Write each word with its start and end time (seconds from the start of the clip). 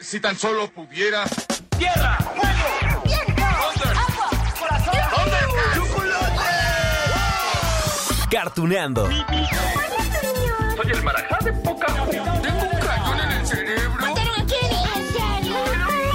Si 0.00 0.20
tan 0.20 0.38
solo 0.38 0.70
pudiera. 0.70 1.24
¡Tierra! 1.76 2.16
¡Fuego! 2.18 3.02
¡Viento! 3.04 3.42
¡Agua! 3.44 4.30
¡Corazón! 4.58 4.94
¡Chocolate! 5.74 6.44
Cartuneando. 8.30 9.08
Soy 9.08 10.90
el 10.92 11.02
marajá 11.02 11.38
de 11.44 11.52
poca 11.52 11.86
Tengo 11.86 12.64
un 12.64 12.80
cañón 12.80 13.20
en 13.20 13.30
el 13.32 13.46
cerebro. 13.46 14.00
¿Mataron 14.00 14.40
a 14.40 14.46
Kenny? 14.46 14.82
¿En 14.94 15.06
serio? 15.12 15.56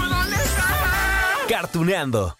¿Dónde 0.09 0.36
está? 0.38 0.65
Cartuneando. 1.50 2.38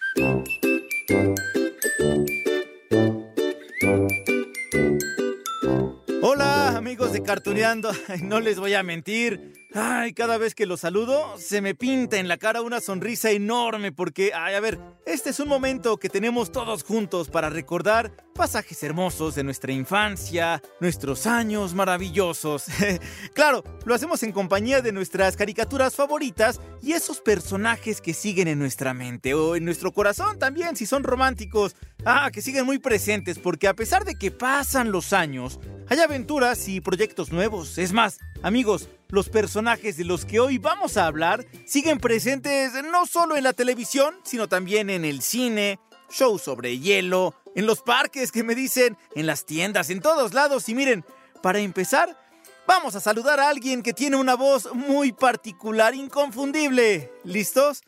Hola 6.22 6.76
amigos 6.76 7.12
de 7.12 7.22
Cartuneando, 7.22 7.92
no 8.22 8.40
les 8.40 8.58
voy 8.58 8.74
a 8.74 8.82
mentir. 8.82 9.63
Ay, 9.76 10.12
cada 10.12 10.38
vez 10.38 10.54
que 10.54 10.66
los 10.66 10.78
saludo 10.78 11.36
se 11.36 11.60
me 11.60 11.74
pinta 11.74 12.18
en 12.18 12.28
la 12.28 12.36
cara 12.36 12.62
una 12.62 12.80
sonrisa 12.80 13.32
enorme 13.32 13.90
porque, 13.90 14.30
ay, 14.32 14.54
a 14.54 14.60
ver, 14.60 14.78
este 15.04 15.30
es 15.30 15.40
un 15.40 15.48
momento 15.48 15.96
que 15.96 16.08
tenemos 16.08 16.52
todos 16.52 16.84
juntos 16.84 17.28
para 17.28 17.50
recordar 17.50 18.12
pasajes 18.36 18.84
hermosos 18.84 19.34
de 19.34 19.42
nuestra 19.42 19.72
infancia, 19.72 20.62
nuestros 20.78 21.26
años 21.26 21.74
maravillosos. 21.74 22.66
claro, 23.34 23.64
lo 23.84 23.96
hacemos 23.96 24.22
en 24.22 24.30
compañía 24.30 24.80
de 24.80 24.92
nuestras 24.92 25.36
caricaturas 25.36 25.96
favoritas 25.96 26.60
y 26.80 26.92
esos 26.92 27.20
personajes 27.20 28.00
que 28.00 28.14
siguen 28.14 28.46
en 28.46 28.60
nuestra 28.60 28.94
mente 28.94 29.34
o 29.34 29.56
en 29.56 29.64
nuestro 29.64 29.90
corazón 29.90 30.38
también 30.38 30.76
si 30.76 30.86
son 30.86 31.02
románticos. 31.02 31.74
Ah, 32.04 32.30
que 32.30 32.42
siguen 32.42 32.66
muy 32.66 32.78
presentes 32.78 33.40
porque 33.40 33.66
a 33.66 33.74
pesar 33.74 34.04
de 34.04 34.14
que 34.14 34.30
pasan 34.30 34.92
los 34.92 35.12
años, 35.12 35.58
hay 35.88 35.98
aventuras 35.98 36.68
y 36.68 36.80
proyectos 36.80 37.32
nuevos. 37.32 37.78
Es 37.78 37.92
más, 37.92 38.18
amigos, 38.42 38.88
los 39.14 39.28
personajes 39.28 39.96
de 39.96 40.04
los 40.04 40.24
que 40.24 40.40
hoy 40.40 40.58
vamos 40.58 40.96
a 40.96 41.06
hablar 41.06 41.46
siguen 41.66 41.98
presentes 41.98 42.72
no 42.90 43.06
solo 43.06 43.36
en 43.36 43.44
la 43.44 43.52
televisión, 43.52 44.16
sino 44.24 44.48
también 44.48 44.90
en 44.90 45.04
el 45.04 45.22
cine, 45.22 45.78
shows 46.10 46.42
sobre 46.42 46.80
hielo, 46.80 47.32
en 47.54 47.64
los 47.64 47.80
parques 47.80 48.32
que 48.32 48.42
me 48.42 48.56
dicen, 48.56 48.98
en 49.14 49.26
las 49.26 49.46
tiendas, 49.46 49.88
en 49.90 50.00
todos 50.00 50.34
lados. 50.34 50.68
Y 50.68 50.74
miren, 50.74 51.04
para 51.42 51.60
empezar, 51.60 52.18
vamos 52.66 52.96
a 52.96 53.00
saludar 53.00 53.38
a 53.38 53.48
alguien 53.48 53.84
que 53.84 53.92
tiene 53.92 54.16
una 54.16 54.34
voz 54.34 54.74
muy 54.74 55.12
particular, 55.12 55.94
inconfundible. 55.94 57.12
¿Listos? 57.22 57.82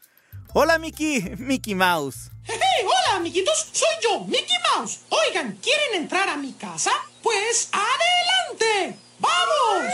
Hola 0.54 0.78
Mickey, 0.78 1.34
Mickey 1.38 1.74
Mouse. 1.74 2.30
Hey, 2.44 2.84
hola 2.84 3.16
amiguitos, 3.16 3.68
soy 3.72 3.88
yo, 4.00 4.20
Mickey 4.26 4.56
Mouse. 4.76 5.00
Oigan, 5.08 5.58
¿quieren 5.60 6.02
entrar 6.02 6.28
a 6.28 6.36
mi 6.36 6.52
casa? 6.52 6.92
Pues 7.20 7.68
adelante. 7.72 8.96
¡Vamos! 9.18 9.92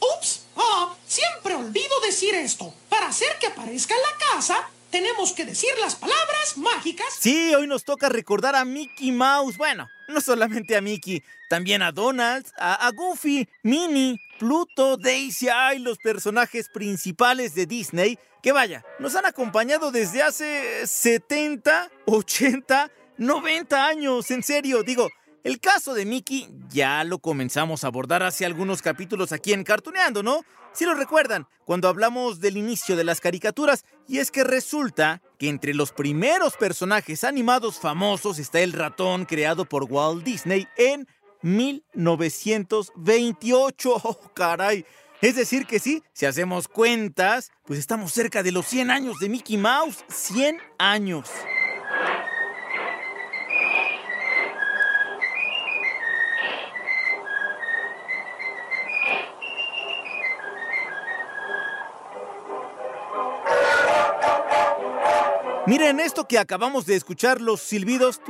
Ups, 0.00 0.41
ah, 0.56 0.94
siempre 1.06 1.54
olvido 1.54 2.00
decir 2.04 2.34
esto. 2.34 2.72
Para 2.88 3.08
hacer 3.08 3.38
que 3.40 3.48
aparezca 3.48 3.94
en 3.94 4.02
la 4.02 4.26
casa, 4.36 4.70
tenemos 4.90 5.32
que 5.32 5.44
decir 5.44 5.70
las 5.80 5.94
palabras 5.94 6.56
mágicas. 6.56 7.06
Sí, 7.20 7.54
hoy 7.54 7.66
nos 7.66 7.84
toca 7.84 8.08
recordar 8.08 8.54
a 8.54 8.64
Mickey 8.64 9.12
Mouse. 9.12 9.56
Bueno, 9.56 9.88
no 10.08 10.20
solamente 10.20 10.76
a 10.76 10.80
Mickey, 10.80 11.22
también 11.48 11.82
a 11.82 11.92
Donald, 11.92 12.46
a, 12.58 12.86
a 12.86 12.90
Goofy, 12.92 13.48
Minnie, 13.62 14.20
Pluto, 14.38 14.96
Daisy, 14.96 15.48
y 15.76 15.78
los 15.78 15.98
personajes 15.98 16.68
principales 16.68 17.54
de 17.54 17.66
Disney 17.66 18.18
que 18.42 18.52
vaya, 18.52 18.84
nos 18.98 19.14
han 19.14 19.24
acompañado 19.24 19.92
desde 19.92 20.20
hace 20.20 20.86
70, 20.86 21.90
80, 22.06 22.90
90 23.16 23.86
años, 23.86 24.30
en 24.32 24.42
serio, 24.42 24.82
digo, 24.82 25.08
el 25.44 25.60
caso 25.60 25.94
de 25.94 26.06
Mickey 26.06 26.48
ya 26.68 27.02
lo 27.04 27.18
comenzamos 27.18 27.82
a 27.82 27.88
abordar 27.88 28.22
hace 28.22 28.46
algunos 28.46 28.80
capítulos 28.80 29.32
aquí 29.32 29.52
en 29.52 29.64
Cartuneando, 29.64 30.22
¿no? 30.22 30.44
Si 30.72 30.84
lo 30.84 30.94
recuerdan, 30.94 31.48
cuando 31.64 31.88
hablamos 31.88 32.38
del 32.40 32.56
inicio 32.56 32.94
de 32.96 33.02
las 33.04 33.20
caricaturas, 33.20 33.84
y 34.08 34.18
es 34.18 34.30
que 34.30 34.44
resulta 34.44 35.20
que 35.38 35.48
entre 35.48 35.74
los 35.74 35.90
primeros 35.92 36.56
personajes 36.56 37.24
animados 37.24 37.80
famosos 37.80 38.38
está 38.38 38.60
el 38.60 38.72
ratón 38.72 39.24
creado 39.24 39.64
por 39.64 39.84
Walt 39.84 40.22
Disney 40.24 40.68
en 40.76 41.08
1928. 41.42 43.94
¡Oh, 44.04 44.20
caray! 44.34 44.84
Es 45.20 45.36
decir 45.36 45.66
que 45.66 45.78
sí, 45.78 46.02
si 46.12 46.26
hacemos 46.26 46.68
cuentas, 46.68 47.52
pues 47.64 47.78
estamos 47.78 48.12
cerca 48.12 48.42
de 48.42 48.52
los 48.52 48.66
100 48.66 48.90
años 48.90 49.18
de 49.20 49.28
Mickey 49.28 49.56
Mouse. 49.56 50.04
100 50.08 50.58
años. 50.78 51.28
Miren 65.72 66.00
esto 66.00 66.28
que 66.28 66.38
acabamos 66.38 66.84
de 66.84 66.96
escuchar, 66.96 67.40
los 67.40 67.62
silbidos. 67.62 68.20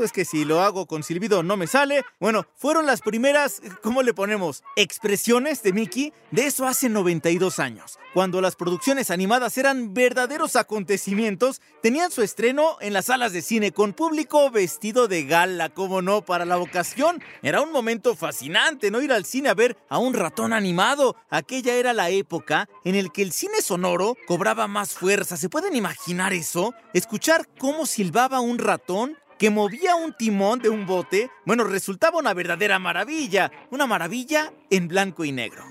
Es 0.00 0.12
que 0.12 0.24
si 0.24 0.44
lo 0.44 0.60
hago 0.60 0.86
con 0.86 1.02
silbido 1.02 1.42
no 1.42 1.56
me 1.56 1.66
sale. 1.66 2.04
Bueno, 2.20 2.46
fueron 2.54 2.86
las 2.86 3.00
primeras, 3.00 3.60
¿cómo 3.82 4.04
le 4.04 4.14
ponemos? 4.14 4.62
Expresiones 4.76 5.64
de 5.64 5.72
Mickey 5.72 6.12
de 6.30 6.46
eso 6.46 6.68
hace 6.68 6.88
92 6.88 7.58
años. 7.58 7.98
Cuando 8.14 8.40
las 8.40 8.54
producciones 8.54 9.10
animadas 9.10 9.58
eran 9.58 9.92
verdaderos 9.92 10.54
acontecimientos, 10.54 11.60
tenían 11.82 12.12
su 12.12 12.22
estreno 12.22 12.76
en 12.80 12.92
las 12.92 13.06
salas 13.06 13.32
de 13.32 13.42
cine 13.42 13.72
con 13.72 13.92
público 13.92 14.48
vestido 14.50 15.08
de 15.08 15.24
gala, 15.24 15.70
como 15.70 16.00
no, 16.00 16.22
para 16.22 16.44
la 16.44 16.58
ocasión. 16.58 17.20
Era 17.42 17.60
un 17.60 17.72
momento 17.72 18.14
fascinante, 18.14 18.92
¿no? 18.92 19.02
Ir 19.02 19.12
al 19.12 19.24
cine 19.24 19.48
a 19.48 19.54
ver 19.54 19.76
a 19.88 19.98
un 19.98 20.14
ratón 20.14 20.52
animado. 20.52 21.16
Aquella 21.28 21.74
era 21.74 21.92
la 21.92 22.10
época 22.10 22.68
en 22.84 22.94
el 22.94 23.10
que 23.10 23.22
el 23.22 23.32
cine 23.32 23.60
sonoro 23.60 24.14
cobraba 24.28 24.68
más 24.68 24.94
fuerza. 24.94 25.36
¿Se 25.36 25.48
pueden 25.48 25.74
imaginar? 25.74 26.35
Eso? 26.36 26.74
¿Escuchar 26.92 27.48
cómo 27.58 27.86
silbaba 27.86 28.40
un 28.40 28.58
ratón 28.58 29.16
que 29.38 29.50
movía 29.50 29.96
un 29.96 30.14
timón 30.14 30.60
de 30.60 30.68
un 30.68 30.86
bote? 30.86 31.30
Bueno, 31.44 31.64
resultaba 31.64 32.18
una 32.18 32.34
verdadera 32.34 32.78
maravilla, 32.78 33.50
una 33.70 33.86
maravilla 33.86 34.52
en 34.70 34.88
blanco 34.88 35.24
y 35.24 35.32
negro. 35.32 35.64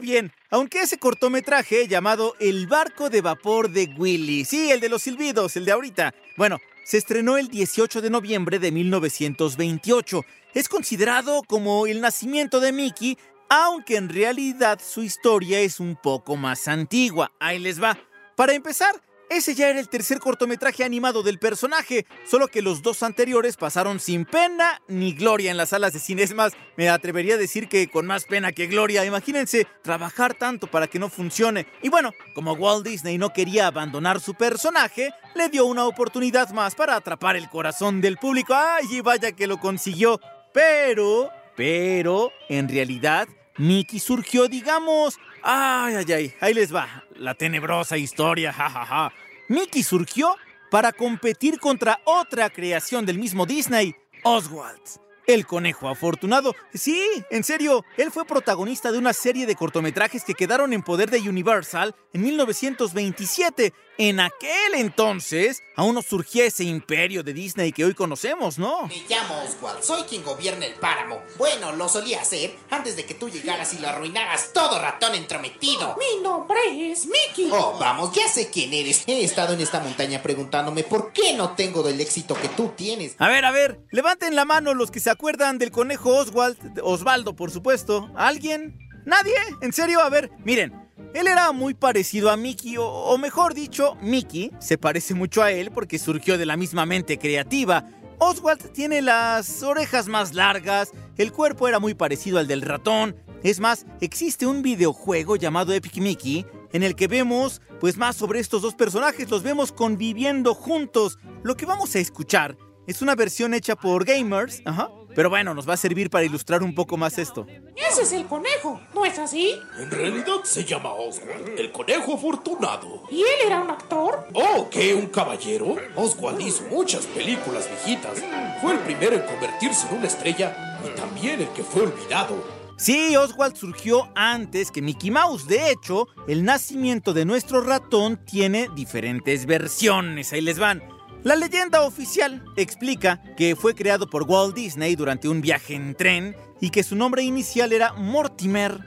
Bien, 0.00 0.32
aunque 0.50 0.80
ese 0.80 0.98
cortometraje 0.98 1.86
llamado 1.86 2.34
El 2.40 2.66
barco 2.66 3.10
de 3.10 3.20
vapor 3.20 3.70
de 3.70 3.94
Willy, 3.96 4.44
sí, 4.44 4.70
el 4.72 4.80
de 4.80 4.88
los 4.88 5.02
silbidos, 5.02 5.56
el 5.56 5.64
de 5.64 5.72
ahorita, 5.72 6.14
bueno, 6.36 6.58
se 6.84 6.98
estrenó 6.98 7.38
el 7.38 7.48
18 7.48 8.02
de 8.02 8.10
noviembre 8.10 8.58
de 8.58 8.72
1928. 8.72 10.22
Es 10.52 10.68
considerado 10.68 11.42
como 11.46 11.86
el 11.86 12.00
nacimiento 12.00 12.60
de 12.60 12.72
Mickey, 12.72 13.16
aunque 13.48 13.96
en 13.96 14.08
realidad 14.08 14.80
su 14.84 15.02
historia 15.02 15.60
es 15.60 15.78
un 15.78 15.96
poco 15.96 16.36
más 16.36 16.66
antigua. 16.66 17.30
Ahí 17.38 17.58
les 17.58 17.82
va. 17.82 17.96
Para 18.34 18.52
empezar, 18.52 19.00
ese 19.30 19.54
ya 19.54 19.68
era 19.68 19.80
el 19.80 19.88
tercer 19.88 20.18
cortometraje 20.20 20.84
animado 20.84 21.22
del 21.22 21.38
personaje, 21.38 22.06
solo 22.24 22.48
que 22.48 22.62
los 22.62 22.82
dos 22.82 23.02
anteriores 23.02 23.56
pasaron 23.56 24.00
sin 24.00 24.24
pena 24.24 24.80
ni 24.88 25.12
gloria 25.14 25.50
en 25.50 25.56
las 25.56 25.70
salas 25.70 25.92
de 25.92 25.98
cine. 25.98 26.22
Es 26.22 26.34
más, 26.34 26.52
me 26.76 26.88
atrevería 26.88 27.34
a 27.34 27.38
decir 27.38 27.68
que 27.68 27.88
con 27.88 28.06
más 28.06 28.24
pena 28.24 28.52
que 28.52 28.66
gloria. 28.66 29.04
Imagínense 29.04 29.66
trabajar 29.82 30.34
tanto 30.34 30.66
para 30.66 30.86
que 30.86 30.98
no 30.98 31.08
funcione. 31.08 31.66
Y 31.82 31.88
bueno, 31.88 32.12
como 32.34 32.52
Walt 32.52 32.86
Disney 32.86 33.18
no 33.18 33.32
quería 33.32 33.66
abandonar 33.66 34.20
su 34.20 34.34
personaje, 34.34 35.10
le 35.34 35.48
dio 35.48 35.64
una 35.66 35.86
oportunidad 35.86 36.50
más 36.50 36.74
para 36.74 36.96
atrapar 36.96 37.36
el 37.36 37.48
corazón 37.48 38.00
del 38.00 38.18
público. 38.18 38.54
¡Ay, 38.54 39.00
vaya 39.00 39.32
que 39.32 39.46
lo 39.46 39.58
consiguió! 39.58 40.20
Pero, 40.52 41.30
pero, 41.56 42.30
en 42.48 42.68
realidad, 42.68 43.26
Mickey 43.56 43.98
surgió, 43.98 44.48
digamos... 44.48 45.18
Ay, 45.46 45.96
ay, 45.96 46.12
ay, 46.12 46.34
ahí 46.40 46.54
les 46.54 46.74
va. 46.74 47.04
La 47.16 47.34
tenebrosa 47.34 47.98
historia, 47.98 48.50
jajaja. 48.50 48.86
Ja, 48.86 49.10
ja. 49.10 49.12
Mickey 49.48 49.82
surgió 49.82 50.34
para 50.70 50.90
competir 50.90 51.60
contra 51.60 52.00
otra 52.04 52.48
creación 52.48 53.04
del 53.04 53.18
mismo 53.18 53.44
Disney, 53.44 53.94
Oswald. 54.22 55.03
El 55.26 55.46
conejo 55.46 55.88
afortunado. 55.88 56.54
Sí, 56.74 57.00
en 57.30 57.44
serio, 57.44 57.84
él 57.96 58.10
fue 58.10 58.26
protagonista 58.26 58.92
de 58.92 58.98
una 58.98 59.12
serie 59.12 59.46
de 59.46 59.56
cortometrajes 59.56 60.24
que 60.24 60.34
quedaron 60.34 60.72
en 60.72 60.82
poder 60.82 61.10
de 61.10 61.20
Universal 61.28 61.94
en 62.12 62.22
1927. 62.22 63.72
En 63.96 64.18
aquel 64.18 64.74
entonces, 64.74 65.62
aún 65.76 65.94
no 65.94 66.02
surgía 66.02 66.44
ese 66.44 66.64
imperio 66.64 67.22
de 67.22 67.32
Disney 67.32 67.70
que 67.70 67.84
hoy 67.84 67.94
conocemos, 67.94 68.58
¿no? 68.58 68.88
Me 68.88 69.04
llamo 69.08 69.40
Oswald, 69.42 69.82
soy 69.84 70.02
quien 70.02 70.24
gobierna 70.24 70.66
el 70.66 70.74
páramo. 70.74 71.22
Bueno, 71.38 71.70
lo 71.72 71.88
solía 71.88 72.20
hacer 72.20 72.56
antes 72.70 72.96
de 72.96 73.04
que 73.04 73.14
tú 73.14 73.28
llegaras 73.28 73.72
y 73.72 73.78
lo 73.78 73.88
arruinaras 73.88 74.52
todo 74.52 74.80
ratón 74.80 75.14
entrometido. 75.14 75.96
Mi 75.96 76.22
nombre 76.22 76.58
es 76.90 77.06
Mickey. 77.06 77.50
Oh, 77.52 77.76
vamos, 77.78 78.12
ya 78.12 78.26
sé 78.26 78.50
quién 78.50 78.74
eres. 78.74 79.04
He 79.06 79.22
estado 79.22 79.54
en 79.54 79.60
esta 79.60 79.78
montaña 79.78 80.20
preguntándome 80.20 80.82
por 80.82 81.12
qué 81.12 81.34
no 81.34 81.54
tengo 81.54 81.84
del 81.84 82.00
éxito 82.00 82.34
que 82.34 82.48
tú 82.48 82.72
tienes. 82.76 83.14
A 83.18 83.28
ver, 83.28 83.44
a 83.44 83.52
ver, 83.52 83.78
levanten 83.92 84.34
la 84.34 84.44
mano 84.44 84.74
los 84.74 84.90
que 84.90 84.98
se 84.98 85.10
acuerdan 85.14 85.58
del 85.58 85.70
conejo 85.70 86.16
Oswald, 86.16 86.80
Osvaldo, 86.82 87.34
por 87.34 87.50
supuesto. 87.50 88.10
¿Alguien? 88.16 88.76
¿Nadie? 89.06 89.34
¿En 89.60 89.72
serio? 89.72 90.00
A 90.00 90.10
ver, 90.10 90.30
miren. 90.44 90.72
él 91.14 91.28
era 91.28 91.52
muy 91.52 91.74
parecido 91.74 92.30
a 92.30 92.36
Mickey, 92.36 92.76
o, 92.78 93.16
mejor 93.18 93.54
dicho, 93.54 93.96
Mickey 94.02 94.50
se 94.58 94.78
parece 94.78 95.14
mucho 95.14 95.42
a 95.42 95.52
él 95.52 95.70
porque 95.72 95.98
surgió 95.98 96.36
de 96.36 96.46
la 96.46 96.56
misma 96.56 96.86
mente 96.86 97.18
creativa. 97.18 97.88
Oswald 98.18 98.72
tiene 98.72 99.02
las 99.02 99.62
orejas 99.62 100.08
más 100.08 100.34
largas, 100.34 100.90
el 101.16 101.32
cuerpo 101.32 101.68
era 101.68 101.78
muy 101.78 101.94
parecido 101.94 102.38
al 102.38 102.46
del 102.46 102.62
ratón. 102.62 103.16
Es 103.42 103.60
más, 103.60 103.86
existe 104.00 104.46
un 104.46 104.62
videojuego 104.62 105.36
llamado 105.36 105.72
Epic 105.72 105.98
Mickey 105.98 106.46
en 106.72 106.82
el 106.82 106.96
que 106.96 107.06
vemos 107.06 107.62
pues 107.80 107.96
más 107.96 108.16
sobre 108.16 108.40
estos 108.40 108.62
dos 108.62 108.74
personajes, 108.74 109.30
los 109.30 109.42
vemos 109.42 109.70
conviviendo 109.70 110.54
juntos. 110.54 111.18
Lo 111.42 111.56
que 111.56 111.66
vamos 111.66 111.94
a 111.94 112.00
escuchar 112.00 112.56
es 112.86 113.00
una 113.00 113.14
versión 113.14 113.54
hecha 113.54 113.76
por 113.76 114.04
gamers, 114.04 114.62
ajá, 114.64 114.90
pero 115.14 115.30
bueno, 115.30 115.54
nos 115.54 115.68
va 115.68 115.74
a 115.74 115.76
servir 115.76 116.10
para 116.10 116.24
ilustrar 116.24 116.62
un 116.62 116.74
poco 116.74 116.96
más 116.96 117.18
esto. 117.18 117.46
Ese 117.76 118.02
es 118.02 118.12
el 118.12 118.26
conejo, 118.26 118.80
¿no 118.94 119.04
es 119.04 119.18
así? 119.18 119.54
En 119.78 119.90
realidad 119.90 120.42
se 120.44 120.64
llama 120.64 120.92
Oswald, 120.92 121.58
el 121.58 121.72
conejo 121.72 122.14
afortunado. 122.14 123.04
¿Y 123.10 123.20
él 123.20 123.46
era 123.46 123.60
un 123.60 123.70
actor? 123.70 124.26
Oh, 124.32 124.68
¿qué? 124.70 124.94
¿Un 124.94 125.06
caballero? 125.06 125.76
Oswald 125.94 126.40
hizo 126.40 126.64
muchas 126.64 127.06
películas 127.06 127.68
viejitas. 127.68 128.22
Fue 128.60 128.72
el 128.72 128.78
primero 128.80 129.16
en 129.16 129.22
convertirse 129.22 129.86
en 129.88 129.98
una 129.98 130.06
estrella 130.06 130.80
y 130.84 130.98
también 130.98 131.40
el 131.40 131.48
que 131.50 131.62
fue 131.62 131.82
olvidado. 131.82 132.64
Sí, 132.76 133.16
Oswald 133.16 133.56
surgió 133.56 134.08
antes 134.16 134.72
que 134.72 134.82
Mickey 134.82 135.10
Mouse. 135.10 135.46
De 135.46 135.70
hecho, 135.70 136.08
el 136.26 136.44
nacimiento 136.44 137.12
de 137.12 137.24
nuestro 137.24 137.60
ratón 137.60 138.18
tiene 138.24 138.68
diferentes 138.74 139.46
versiones. 139.46 140.32
Ahí 140.32 140.40
les 140.40 140.58
van. 140.58 140.93
La 141.24 141.36
leyenda 141.36 141.80
oficial 141.80 142.44
explica 142.54 143.22
que 143.34 143.56
fue 143.56 143.74
creado 143.74 144.10
por 144.10 144.24
Walt 144.24 144.54
Disney 144.54 144.94
durante 144.94 145.26
un 145.26 145.40
viaje 145.40 145.74
en 145.74 145.94
tren 145.94 146.36
y 146.60 146.68
que 146.68 146.82
su 146.82 146.96
nombre 146.96 147.22
inicial 147.22 147.72
era 147.72 147.94
Mortimer. 147.94 148.78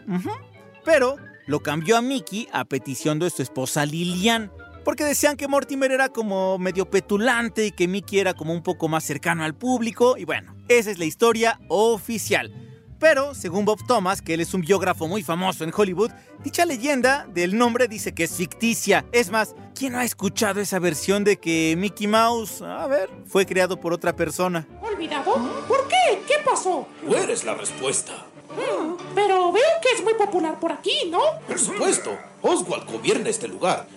Pero 0.85 1.15
lo 1.47 1.61
cambió 1.61 1.97
a 1.97 2.03
Mickey 2.03 2.47
a 2.53 2.65
petición 2.65 3.17
de 3.17 3.31
su 3.31 3.41
esposa 3.41 3.87
Lilian. 3.87 4.51
Porque 4.85 5.03
decían 5.03 5.35
que 5.35 5.47
Mortimer 5.47 5.91
era 5.91 6.09
como 6.09 6.59
medio 6.59 6.87
petulante 6.87 7.65
y 7.65 7.71
que 7.71 7.87
Mickey 7.87 8.19
era 8.19 8.35
como 8.35 8.53
un 8.53 8.61
poco 8.61 8.87
más 8.87 9.03
cercano 9.03 9.43
al 9.43 9.55
público. 9.55 10.15
Y 10.15 10.25
bueno, 10.25 10.55
esa 10.67 10.91
es 10.91 10.99
la 10.99 11.05
historia 11.05 11.59
oficial. 11.69 12.66
Pero, 12.99 13.35
según 13.35 13.65
Bob 13.65 13.85
Thomas, 13.85 14.21
que 14.21 14.33
él 14.33 14.41
es 14.41 14.53
un 14.53 14.61
biógrafo 14.61 15.07
muy 15.07 15.21
famoso 15.21 15.63
en 15.63 15.71
Hollywood, 15.75 16.11
dicha 16.43 16.65
leyenda 16.65 17.27
del 17.31 17.57
nombre 17.57 17.87
dice 17.87 18.13
que 18.13 18.23
es 18.23 18.31
ficticia. 18.35 19.05
Es 19.11 19.29
más, 19.29 19.55
¿quién 19.75 19.93
no 19.93 19.99
ha 19.99 20.03
escuchado 20.03 20.59
esa 20.59 20.79
versión 20.79 21.23
de 21.23 21.37
que 21.37 21.75
Mickey 21.77 22.07
Mouse, 22.07 22.61
a 22.61 22.87
ver, 22.87 23.09
fue 23.27 23.45
creado 23.45 23.79
por 23.79 23.93
otra 23.93 24.15
persona? 24.15 24.67
¿Olvidado? 24.81 25.35
¿Por 25.67 25.87
qué? 25.87 26.21
¿Qué 26.27 26.35
pasó? 26.43 26.87
Tú 27.05 27.15
eres 27.15 27.43
la 27.43 27.53
respuesta. 27.53 28.13
Mm, 28.57 28.93
pero 29.13 29.51
veo 29.51 29.63
que 29.81 29.89
es 29.95 30.03
muy 30.03 30.15
popular 30.15 30.59
por 30.59 30.71
aquí, 30.71 31.09
¿no? 31.11 31.19
Por 31.47 31.59
supuesto, 31.59 32.17
Oswald 32.41 32.89
gobierna 32.91 33.29
este 33.29 33.47
lugar. 33.47 33.87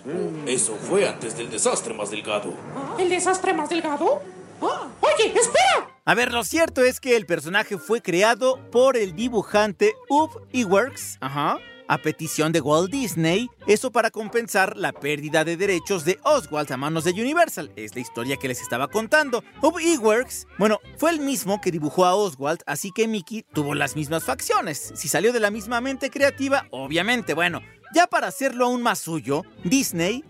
Eso 0.45 0.75
fue 0.75 1.07
antes 1.07 1.35
del 1.35 1.49
desastre 1.49 1.93
más 1.95 2.11
delgado. 2.11 2.53
¿El 2.99 3.09
desastre 3.09 3.53
más 3.53 3.69
delgado? 3.69 4.21
Ah, 4.61 4.87
oye, 5.01 5.33
espera. 5.33 5.89
A 6.05 6.15
ver, 6.15 6.31
lo 6.31 6.43
cierto 6.43 6.83
es 6.83 6.99
que 6.99 7.15
el 7.15 7.25
personaje 7.25 7.77
fue 7.77 8.01
creado 8.01 8.59
por 8.71 8.97
el 8.97 9.15
dibujante 9.15 9.93
Ub 10.09 10.29
Iwerks, 10.51 11.17
ajá, 11.21 11.59
a 11.87 11.97
petición 11.97 12.51
de 12.51 12.61
Walt 12.61 12.89
Disney, 12.89 13.49
eso 13.67 13.91
para 13.91 14.11
compensar 14.11 14.77
la 14.77 14.93
pérdida 14.93 15.43
de 15.43 15.57
derechos 15.57 16.05
de 16.05 16.19
Oswald 16.23 16.71
a 16.71 16.77
manos 16.77 17.03
de 17.03 17.11
Universal. 17.11 17.71
Es 17.75 17.95
la 17.95 18.01
historia 18.01 18.37
que 18.37 18.47
les 18.47 18.61
estaba 18.61 18.87
contando. 18.87 19.43
Ub 19.61 19.77
Iwerks, 19.79 20.47
bueno, 20.57 20.79
fue 20.97 21.11
el 21.11 21.19
mismo 21.19 21.59
que 21.59 21.69
dibujó 21.69 22.05
a 22.05 22.15
Oswald, 22.15 22.61
así 22.65 22.91
que 22.91 23.07
Mickey 23.07 23.43
tuvo 23.53 23.75
las 23.75 23.95
mismas 23.95 24.23
facciones. 24.23 24.93
Si 24.95 25.07
salió 25.07 25.33
de 25.33 25.41
la 25.41 25.51
misma 25.51 25.81
mente 25.81 26.09
creativa, 26.09 26.65
obviamente, 26.71 27.33
bueno. 27.33 27.61
Ya 27.93 28.07
para 28.07 28.27
hacerlo 28.27 28.65
aún 28.65 28.81
más 28.81 28.99
suyo, 28.99 29.43
Disney 29.63 30.23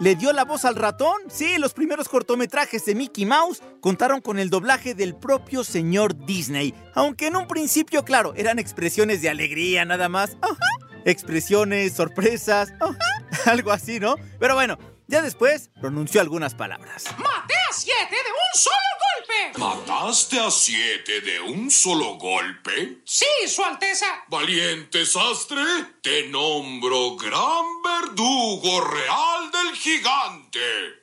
le 0.00 0.16
dio 0.16 0.32
la 0.32 0.44
voz 0.44 0.64
al 0.64 0.76
ratón. 0.76 1.14
Sí, 1.28 1.58
los 1.58 1.74
primeros 1.74 2.08
cortometrajes 2.08 2.84
de 2.86 2.94
Mickey 2.94 3.26
Mouse 3.26 3.62
contaron 3.80 4.20
con 4.20 4.38
el 4.38 4.50
doblaje 4.50 4.94
del 4.94 5.14
propio 5.14 5.62
señor 5.62 6.16
Disney. 6.26 6.74
Aunque 6.94 7.26
en 7.26 7.36
un 7.36 7.46
principio, 7.46 8.04
claro, 8.04 8.34
eran 8.34 8.58
expresiones 8.58 9.22
de 9.22 9.28
alegría 9.28 9.84
nada 9.84 10.08
más. 10.08 10.36
Ajá. 10.40 10.56
Expresiones, 11.04 11.92
sorpresas, 11.94 12.72
ajá, 12.80 12.96
algo 13.50 13.72
así, 13.72 14.00
¿no? 14.00 14.16
Pero 14.38 14.54
bueno, 14.54 14.78
ya 15.06 15.20
después 15.20 15.70
pronunció 15.80 16.20
algunas 16.20 16.54
palabras. 16.54 17.04
¡Maté 17.18 17.54
a 17.54 17.72
siete 17.72 18.14
de 18.14 18.30
un 18.30 18.60
solo 18.60 18.91
golpe! 19.52 19.58
¿Mataste 19.58 20.38
a 20.40 20.50
siete 20.50 21.20
de 21.20 21.40
un 21.40 21.70
solo 21.70 22.14
golpe? 22.16 22.98
Sí, 23.04 23.26
Su 23.48 23.62
Alteza. 23.64 24.06
Valiente 24.28 25.04
sastre, 25.06 25.62
te 26.02 26.28
nombro 26.28 27.16
gran 27.16 27.64
verdugo 27.84 28.80
real 28.82 29.50
del 29.50 29.74
gigante. 29.76 30.58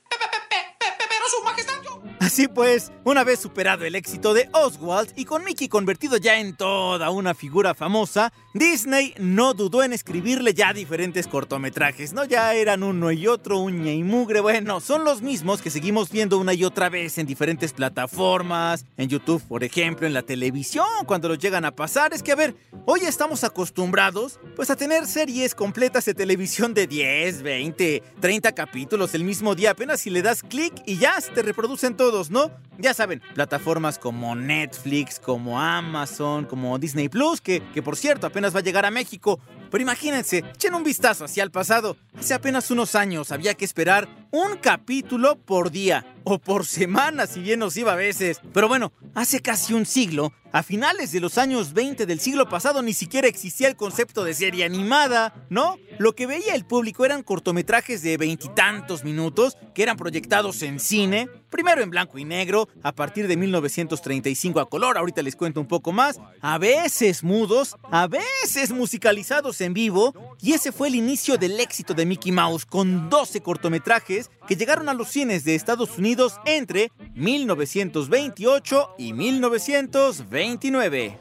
Pe- 0.10 0.18
pe- 0.18 0.26
pe- 0.32 0.40
pe- 0.50 0.86
pe- 0.98 1.06
Pero 1.10 1.26
Su 1.30 1.44
Majestad, 1.44 1.82
yo... 1.84 2.02
Así 2.22 2.48
pues, 2.48 2.92
una 3.06 3.24
vez 3.24 3.40
superado 3.40 3.86
el 3.86 3.96
éxito 3.96 4.34
de 4.34 4.50
Oswald 4.54 5.14
y 5.16 5.26
con 5.26 5.44
Mickey 5.44 5.68
convertido 5.70 6.18
ya 6.18 6.38
en 6.40 6.56
toda 6.56 7.10
una 7.12 7.34
figura 7.34 7.74
famosa, 7.74 8.34
Disney 8.56 9.14
no 9.20 9.54
dudó 9.54 9.84
en 9.84 9.94
escribirle 9.94 10.56
ya 10.56 10.74
diferentes 10.74 11.28
cortometrajes, 11.28 12.14
¿no? 12.14 12.26
Ya 12.26 12.56
eran 12.56 12.82
uno 12.82 13.12
y 13.12 13.28
otro, 13.28 13.60
uña 13.60 13.92
y 13.92 14.02
mugre, 14.02 14.40
bueno, 14.40 14.80
son 14.80 15.04
los 15.04 15.22
mismos 15.22 15.62
que 15.62 15.70
seguimos 15.70 16.10
viendo 16.10 16.40
una 16.40 16.56
y 16.56 16.64
otra 16.64 16.90
vez 16.90 17.20
en 17.20 17.28
diferentes 17.28 17.74
plataformas, 17.74 18.88
en 18.98 19.08
YouTube, 19.08 19.44
por 19.44 19.64
ejemplo, 19.64 20.08
en 20.08 20.14
la 20.14 20.24
televisión, 20.24 20.88
cuando 21.06 21.28
los 21.28 21.38
llegan 21.38 21.64
a 21.64 21.76
pasar. 21.76 22.12
Es 22.12 22.24
que, 22.24 22.32
a 22.32 22.36
ver, 22.36 22.56
hoy 22.88 23.02
estamos 23.02 23.44
acostumbrados, 23.44 24.40
pues, 24.56 24.72
a 24.72 24.76
tener 24.76 25.06
series 25.06 25.54
completas 25.54 26.06
de 26.06 26.16
televisión 26.16 26.74
de 26.74 26.88
10, 26.88 27.44
20, 27.44 28.04
30 28.20 28.52
capítulos 28.54 29.14
el 29.14 29.26
mismo 29.26 29.54
día, 29.54 29.72
apenas 29.72 30.02
si 30.02 30.10
le 30.10 30.24
das 30.24 30.42
clic 30.42 30.74
y 30.88 30.98
ya 30.98 31.22
se 31.22 31.32
te 31.34 31.44
reproducen 31.44 31.96
todos, 31.96 32.32
¿no? 32.32 32.50
Ya 32.80 32.94
saben, 32.94 33.22
plataformas 33.36 34.00
como 34.00 34.36
Netflix, 34.36 35.20
como 35.20 35.60
Amazon, 35.60 36.46
como 36.46 36.80
Disney 36.80 37.10
Plus, 37.10 37.42
que, 37.42 37.62
que 37.74 37.84
por 37.84 37.98
cierto 37.98 38.26
apenas 38.26 38.39
va 38.46 38.60
a 38.60 38.64
llegar 38.64 38.86
a 38.86 38.92
México. 38.92 39.40
Pero 39.70 39.82
imagínense, 39.82 40.40
echen 40.40 40.74
un 40.74 40.84
vistazo 40.84 41.26
hacia 41.26 41.44
el 41.44 41.52
pasado. 41.52 41.98
Hace 42.18 42.34
apenas 42.34 42.72
unos 42.72 42.96
años 42.96 43.32
había 43.32 43.54
que 43.54 43.66
esperar 43.66 44.08
un 44.32 44.58
capítulo 44.58 45.36
por 45.36 45.72
día, 45.72 46.06
o 46.30 46.38
por 46.38 46.66
semana 46.66 47.26
si 47.26 47.42
bien 47.42 47.60
nos 47.60 47.76
iba 47.76 47.94
a 47.94 47.96
veces. 47.96 48.40
Pero 48.54 48.68
bueno, 48.68 48.92
hace 49.16 49.42
casi 49.42 49.74
un 49.74 49.86
siglo, 49.86 50.32
a 50.52 50.64
finales 50.64 51.12
de 51.12 51.20
los 51.20 51.38
años 51.38 51.74
20 51.74 52.06
del 52.06 52.20
siglo 52.20 52.50
pasado 52.50 52.82
ni 52.82 52.94
siquiera 52.94 53.28
existía 53.28 53.68
el 53.68 53.76
concepto 53.76 54.24
de 54.24 54.34
serie 54.34 54.66
animada, 54.66 55.34
¿no? 55.50 55.78
Lo 56.00 56.16
que 56.16 56.26
veía 56.26 56.56
el 56.56 56.66
público 56.66 57.06
eran 57.06 57.24
cortometrajes 57.24 58.02
de 58.02 58.18
veintitantos 58.18 59.04
minutos 59.04 59.58
que 59.76 59.84
eran 59.84 59.98
proyectados 59.98 60.62
en 60.64 60.80
cine, 60.80 61.30
primero 61.50 61.82
en 61.82 61.90
blanco 61.90 62.18
y 62.18 62.26
negro, 62.26 62.68
a 62.84 62.94
partir 62.94 63.28
de 63.28 63.38
1935 63.38 64.60
a 64.60 64.70
color, 64.70 64.98
ahorita 64.98 65.22
les 65.22 65.36
cuento 65.36 65.60
un 65.60 65.68
poco 65.68 65.92
más, 65.92 66.20
a 66.42 66.58
veces 66.58 67.24
mudos, 67.24 67.76
a 67.92 68.08
veces 68.08 68.72
musicalizados 68.72 69.62
en 69.62 69.74
vivo, 69.74 70.14
y 70.42 70.54
ese 70.54 70.72
fue 70.72 70.88
el 70.88 70.96
inicio 70.96 71.38
del 71.38 71.60
éxito 71.60 71.94
de 71.94 72.06
Mickey 72.06 72.32
Mouse 72.32 72.66
con 72.66 73.10
12 73.10 73.42
cortometrajes 73.42 74.32
que 74.48 74.56
llegaron 74.56 74.90
a 74.90 74.94
los 74.94 75.10
cines 75.10 75.44
de 75.44 75.54
Estados 75.54 75.98
Unidos 75.98 76.19
entre 76.46 76.92
1928 77.16 78.96
y 78.98 79.14
1929. 79.14 81.18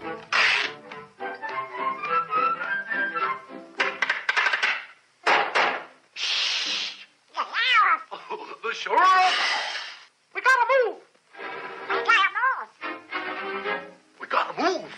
Sure 8.75 8.95
up. 8.95 9.01
We 10.35 10.41
gotta 10.41 10.67
move. 10.87 10.99
We 14.21 14.27
gotta 14.29 14.53
move. 14.57 14.89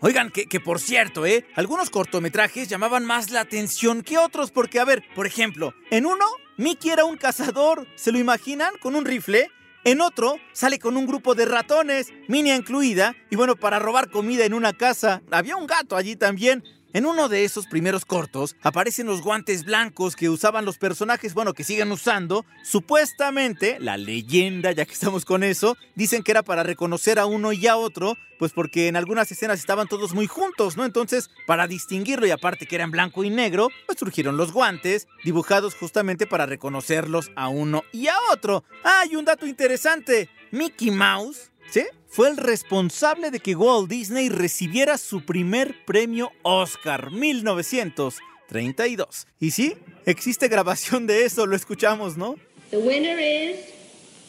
Oigan, 0.00 0.30
que, 0.30 0.46
que 0.46 0.60
por 0.60 0.80
cierto, 0.80 1.26
¿eh? 1.26 1.46
Algunos 1.54 1.90
cortometrajes 1.90 2.68
llamaban 2.68 3.04
más 3.04 3.30
la 3.30 3.40
atención 3.40 4.02
que 4.02 4.18
otros 4.18 4.50
porque, 4.50 4.80
a 4.80 4.84
ver, 4.84 5.04
por 5.14 5.26
ejemplo, 5.26 5.74
en 5.90 6.06
uno, 6.06 6.24
Mickey 6.56 6.90
era 6.90 7.04
un 7.04 7.16
cazador, 7.16 7.86
¿se 7.94 8.12
lo 8.12 8.18
imaginan? 8.18 8.74
Con 8.80 8.94
un 8.94 9.04
rifle. 9.04 9.50
En 9.84 10.00
otro, 10.00 10.36
sale 10.52 10.78
con 10.78 10.96
un 10.96 11.06
grupo 11.06 11.34
de 11.34 11.44
ratones, 11.44 12.12
Minnie 12.28 12.54
incluida, 12.54 13.16
y 13.30 13.36
bueno, 13.36 13.56
para 13.56 13.80
robar 13.80 14.10
comida 14.10 14.44
en 14.44 14.54
una 14.54 14.72
casa. 14.72 15.22
Había 15.30 15.56
un 15.56 15.66
gato 15.66 15.96
allí 15.96 16.14
también. 16.14 16.62
En 16.94 17.06
uno 17.06 17.30
de 17.30 17.44
esos 17.44 17.66
primeros 17.66 18.04
cortos 18.04 18.54
aparecen 18.62 19.06
los 19.06 19.22
guantes 19.22 19.64
blancos 19.64 20.14
que 20.14 20.28
usaban 20.28 20.66
los 20.66 20.76
personajes, 20.76 21.32
bueno, 21.32 21.54
que 21.54 21.64
siguen 21.64 21.90
usando. 21.90 22.44
Supuestamente, 22.62 23.78
la 23.80 23.96
leyenda, 23.96 24.72
ya 24.72 24.84
que 24.84 24.92
estamos 24.92 25.24
con 25.24 25.42
eso, 25.42 25.78
dicen 25.94 26.22
que 26.22 26.32
era 26.32 26.42
para 26.42 26.62
reconocer 26.62 27.18
a 27.18 27.24
uno 27.24 27.54
y 27.54 27.66
a 27.66 27.76
otro, 27.76 28.14
pues 28.38 28.52
porque 28.52 28.88
en 28.88 28.96
algunas 28.96 29.32
escenas 29.32 29.58
estaban 29.58 29.88
todos 29.88 30.12
muy 30.12 30.26
juntos, 30.26 30.76
¿no? 30.76 30.84
Entonces, 30.84 31.30
para 31.46 31.66
distinguirlo 31.66 32.26
y 32.26 32.30
aparte 32.30 32.66
que 32.66 32.74
eran 32.74 32.90
blanco 32.90 33.24
y 33.24 33.30
negro, 33.30 33.68
pues 33.86 33.98
surgieron 33.98 34.36
los 34.36 34.52
guantes, 34.52 35.08
dibujados 35.24 35.74
justamente 35.74 36.26
para 36.26 36.44
reconocerlos 36.44 37.30
a 37.36 37.48
uno 37.48 37.84
y 37.92 38.08
a 38.08 38.16
otro. 38.32 38.64
¡Ah, 38.84 39.04
y 39.10 39.16
un 39.16 39.24
dato 39.24 39.46
interesante! 39.46 40.28
Mickey 40.50 40.90
Mouse 40.90 41.52
¿Sí? 41.70 41.86
Fue 42.12 42.28
el 42.28 42.36
responsable 42.36 43.30
de 43.30 43.40
que 43.40 43.56
Walt 43.56 43.88
Disney 43.88 44.28
recibiera 44.28 44.98
su 44.98 45.24
primer 45.24 45.84
premio 45.84 46.30
Oscar, 46.42 47.10
1935. 47.10 48.32
1932. 48.52 49.26
Y 49.40 49.50
sí, 49.50 49.74
existe 50.06 50.48
grabación 50.48 51.06
de 51.06 51.24
eso, 51.24 51.46
lo 51.46 51.56
escuchamos, 51.56 52.16
¿no? 52.16 52.36
The 52.70 52.78
winner 52.78 53.18
is 53.18 53.56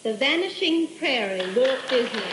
The 0.03 0.13
Vanishing 0.13 0.87
Prairie, 0.99 1.43
Walt 1.55 1.79
Disney. 1.89 2.23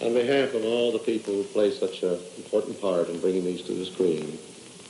On 0.00 0.14
behalf 0.14 0.54
of 0.54 0.64
all 0.64 0.92
the 0.92 0.98
people 1.00 1.34
who 1.34 1.42
play 1.52 1.70
such 1.70 2.02
an 2.02 2.18
important 2.36 2.80
part 2.80 3.08
in 3.10 3.20
bringing 3.20 3.44
these 3.44 3.62
to 3.62 3.74
the 3.74 3.84
screen, 3.84 4.38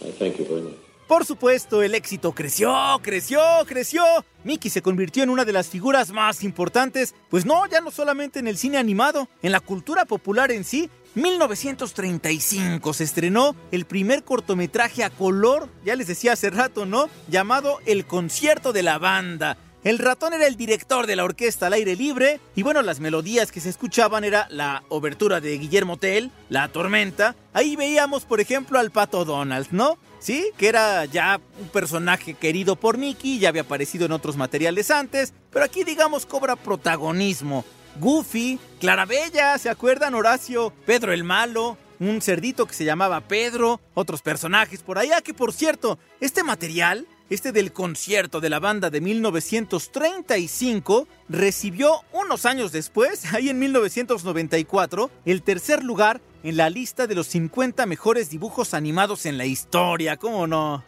I 0.03 0.11
thank 0.13 0.39
you 0.39 0.45
very 0.45 0.63
much. 0.63 0.88
Por 1.09 1.25
supuesto, 1.25 1.83
el 1.83 1.95
éxito 1.95 2.33
creció, 2.33 2.71
creció, 3.03 3.41
creció. 3.67 4.05
Mickey 4.45 4.71
se 4.71 4.83
convirtió 4.83 5.23
en 5.23 5.31
una 5.31 5.47
de 5.47 5.55
las 5.55 5.69
figuras 5.69 6.11
más 6.11 6.45
importantes, 6.45 7.15
pues 7.31 7.47
no, 7.47 7.67
ya 7.67 7.81
no 7.81 7.91
solamente 7.91 8.41
en 8.41 8.47
el 8.47 8.59
cine 8.59 8.77
animado, 8.77 9.27
en 9.43 9.53
la 9.53 9.61
cultura 9.61 10.05
popular 10.05 10.53
en 10.53 10.65
sí. 10.65 10.91
1935 11.15 12.93
se 12.93 13.05
estrenó 13.05 13.57
el 13.73 13.87
primer 13.87 14.23
cortometraje 14.23 15.03
a 15.03 15.09
color, 15.09 15.71
ya 15.83 15.97
les 15.97 16.09
decía 16.09 16.35
hace 16.35 16.51
rato, 16.51 16.85
¿no? 16.85 17.09
Llamado 17.27 17.79
El 17.87 18.05
concierto 18.05 18.75
de 18.75 18.83
la 18.83 18.99
banda. 18.99 19.57
El 19.85 19.99
ratón 19.99 20.35
era 20.35 20.47
el 20.47 20.57
director 20.57 21.07
de 21.07 21.17
la 21.17 21.25
orquesta 21.25 21.69
al 21.69 21.73
aire 21.73 21.97
libre 21.97 22.41
y 22.55 22.63
bueno, 22.63 22.83
las 22.83 23.01
melodías 23.01 23.51
que 23.51 23.61
se 23.61 23.71
escuchaban 23.71 24.25
era 24.25 24.47
la 24.51 24.83
obertura 24.91 25.41
de 25.41 25.57
Guillermo 25.57 25.97
Tell, 25.97 26.31
La 26.51 26.69
Tormenta. 26.69 27.35
Ahí 27.55 27.77
veíamos, 27.77 28.27
por 28.27 28.41
ejemplo, 28.41 28.79
al 28.79 28.91
Pato 28.91 29.25
Donald, 29.25 29.69
¿no? 29.71 29.97
Sí, 30.19 30.51
que 30.57 30.69
era 30.69 31.05
ya 31.05 31.41
un 31.61 31.69
personaje 31.69 32.35
querido 32.35 32.77
por 32.77 32.99
Mickey, 32.99 33.39
ya 33.39 33.51
había 33.51 33.63
aparecido 33.63 34.07
en 34.07 34.13
otros 34.13 34.37
materiales 34.37 34.91
antes, 34.91 35.33
pero 35.51 35.65
aquí 35.65 35.85
digamos 35.85 36.27
cobra 36.27 36.57
protagonismo. 36.57 37.65
Goofy, 38.01 38.59
Clarabella, 38.81 39.59
¿se 39.59 39.71
acuerdan 39.71 40.15
Horacio? 40.15 40.73
Pedro 40.87 41.13
el 41.13 41.25
Malo, 41.25 41.77
un 42.01 42.21
cerdito 42.21 42.67
que 42.67 42.75
se 42.75 42.85
llamaba 42.85 43.21
Pedro, 43.23 43.81
otros 43.95 44.23
personajes 44.23 44.83
por 44.83 44.99
allá 44.99 45.21
que 45.21 45.35
por 45.35 45.53
cierto, 45.53 45.99
este 46.21 46.43
material 46.43 47.07
este 47.31 47.53
del 47.53 47.73
concierto 47.73 48.41
de 48.41 48.51
la 48.51 48.59
banda 48.59 48.91
de 48.91 49.01
1935, 49.01 51.07
recibió 51.29 52.03
unos 52.13 52.47
años 52.47 52.73
después, 52.73 53.25
ahí 53.35 53.51
en 53.51 53.59
1994, 53.59 55.11
el 55.25 55.43
tercer 55.43 55.85
lugar 55.85 56.21
en 56.43 56.57
la 56.57 56.71
lista 56.71 57.07
de 57.07 57.15
los 57.15 57.27
50 57.29 57.87
mejores 57.87 58.31
dibujos 58.31 58.75
animados 58.75 59.27
en 59.27 59.39
la 59.39 59.47
historia, 59.47 60.17
¿cómo 60.17 60.47
no? 60.47 60.85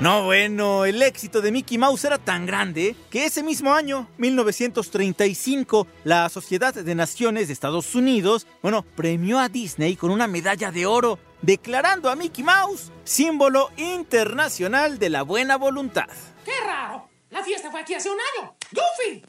No, 0.00 0.24
bueno, 0.24 0.84
el 0.84 1.00
éxito 1.02 1.40
de 1.40 1.52
Mickey 1.52 1.78
Mouse 1.78 2.04
era 2.04 2.18
tan 2.18 2.46
grande 2.46 2.96
que 3.10 3.26
ese 3.26 3.44
mismo 3.44 3.72
año, 3.72 4.08
1935, 4.18 5.86
la 6.02 6.28
Sociedad 6.28 6.74
de 6.74 6.94
Naciones 6.96 7.46
de 7.46 7.52
Estados 7.52 7.94
Unidos, 7.94 8.48
bueno, 8.60 8.82
premió 8.96 9.38
a 9.38 9.48
Disney 9.48 9.94
con 9.94 10.10
una 10.10 10.26
medalla 10.26 10.72
de 10.72 10.84
oro, 10.84 11.20
declarando 11.42 12.10
a 12.10 12.16
Mickey 12.16 12.42
Mouse 12.42 12.90
símbolo 13.04 13.70
internacional 13.76 14.98
de 14.98 15.10
la 15.10 15.22
buena 15.22 15.56
voluntad. 15.56 16.08
¡Qué 16.44 16.52
raro! 16.66 17.08
La 17.30 17.44
fiesta 17.44 17.70
fue 17.70 17.80
aquí 17.80 17.94
hace 17.94 18.10
un 18.10 18.18
año. 18.18 18.56
¡Goofy! 18.72 19.24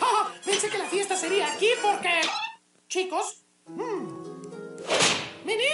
Ah, 0.00 0.32
pensé 0.42 0.70
que 0.70 0.78
la 0.78 0.86
fiesta 0.86 1.16
sería 1.16 1.52
aquí 1.52 1.68
porque... 1.82 2.22
Chicos... 2.88 3.42
mm, 3.66 4.06
¿Mini? 5.44 5.64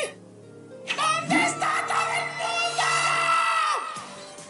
¿Dónde 0.96 1.44
está 1.44 1.84
todo 1.86 2.12
el 2.18 2.26
mundo? 2.30 2.83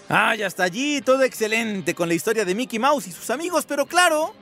Ah, 0.09 0.35
ya 0.35 0.47
está 0.47 0.65
allí, 0.65 1.01
todo 1.01 1.23
excelente 1.23 1.95
con 1.95 2.09
la 2.09 2.15
historia 2.15 2.45
de 2.45 2.55
Mickey 2.55 2.79
Mouse 2.79 3.07
y 3.07 3.13
sus 3.13 3.31
amigos, 3.31 3.65
pero 3.67 3.87
claro, 3.87 4.35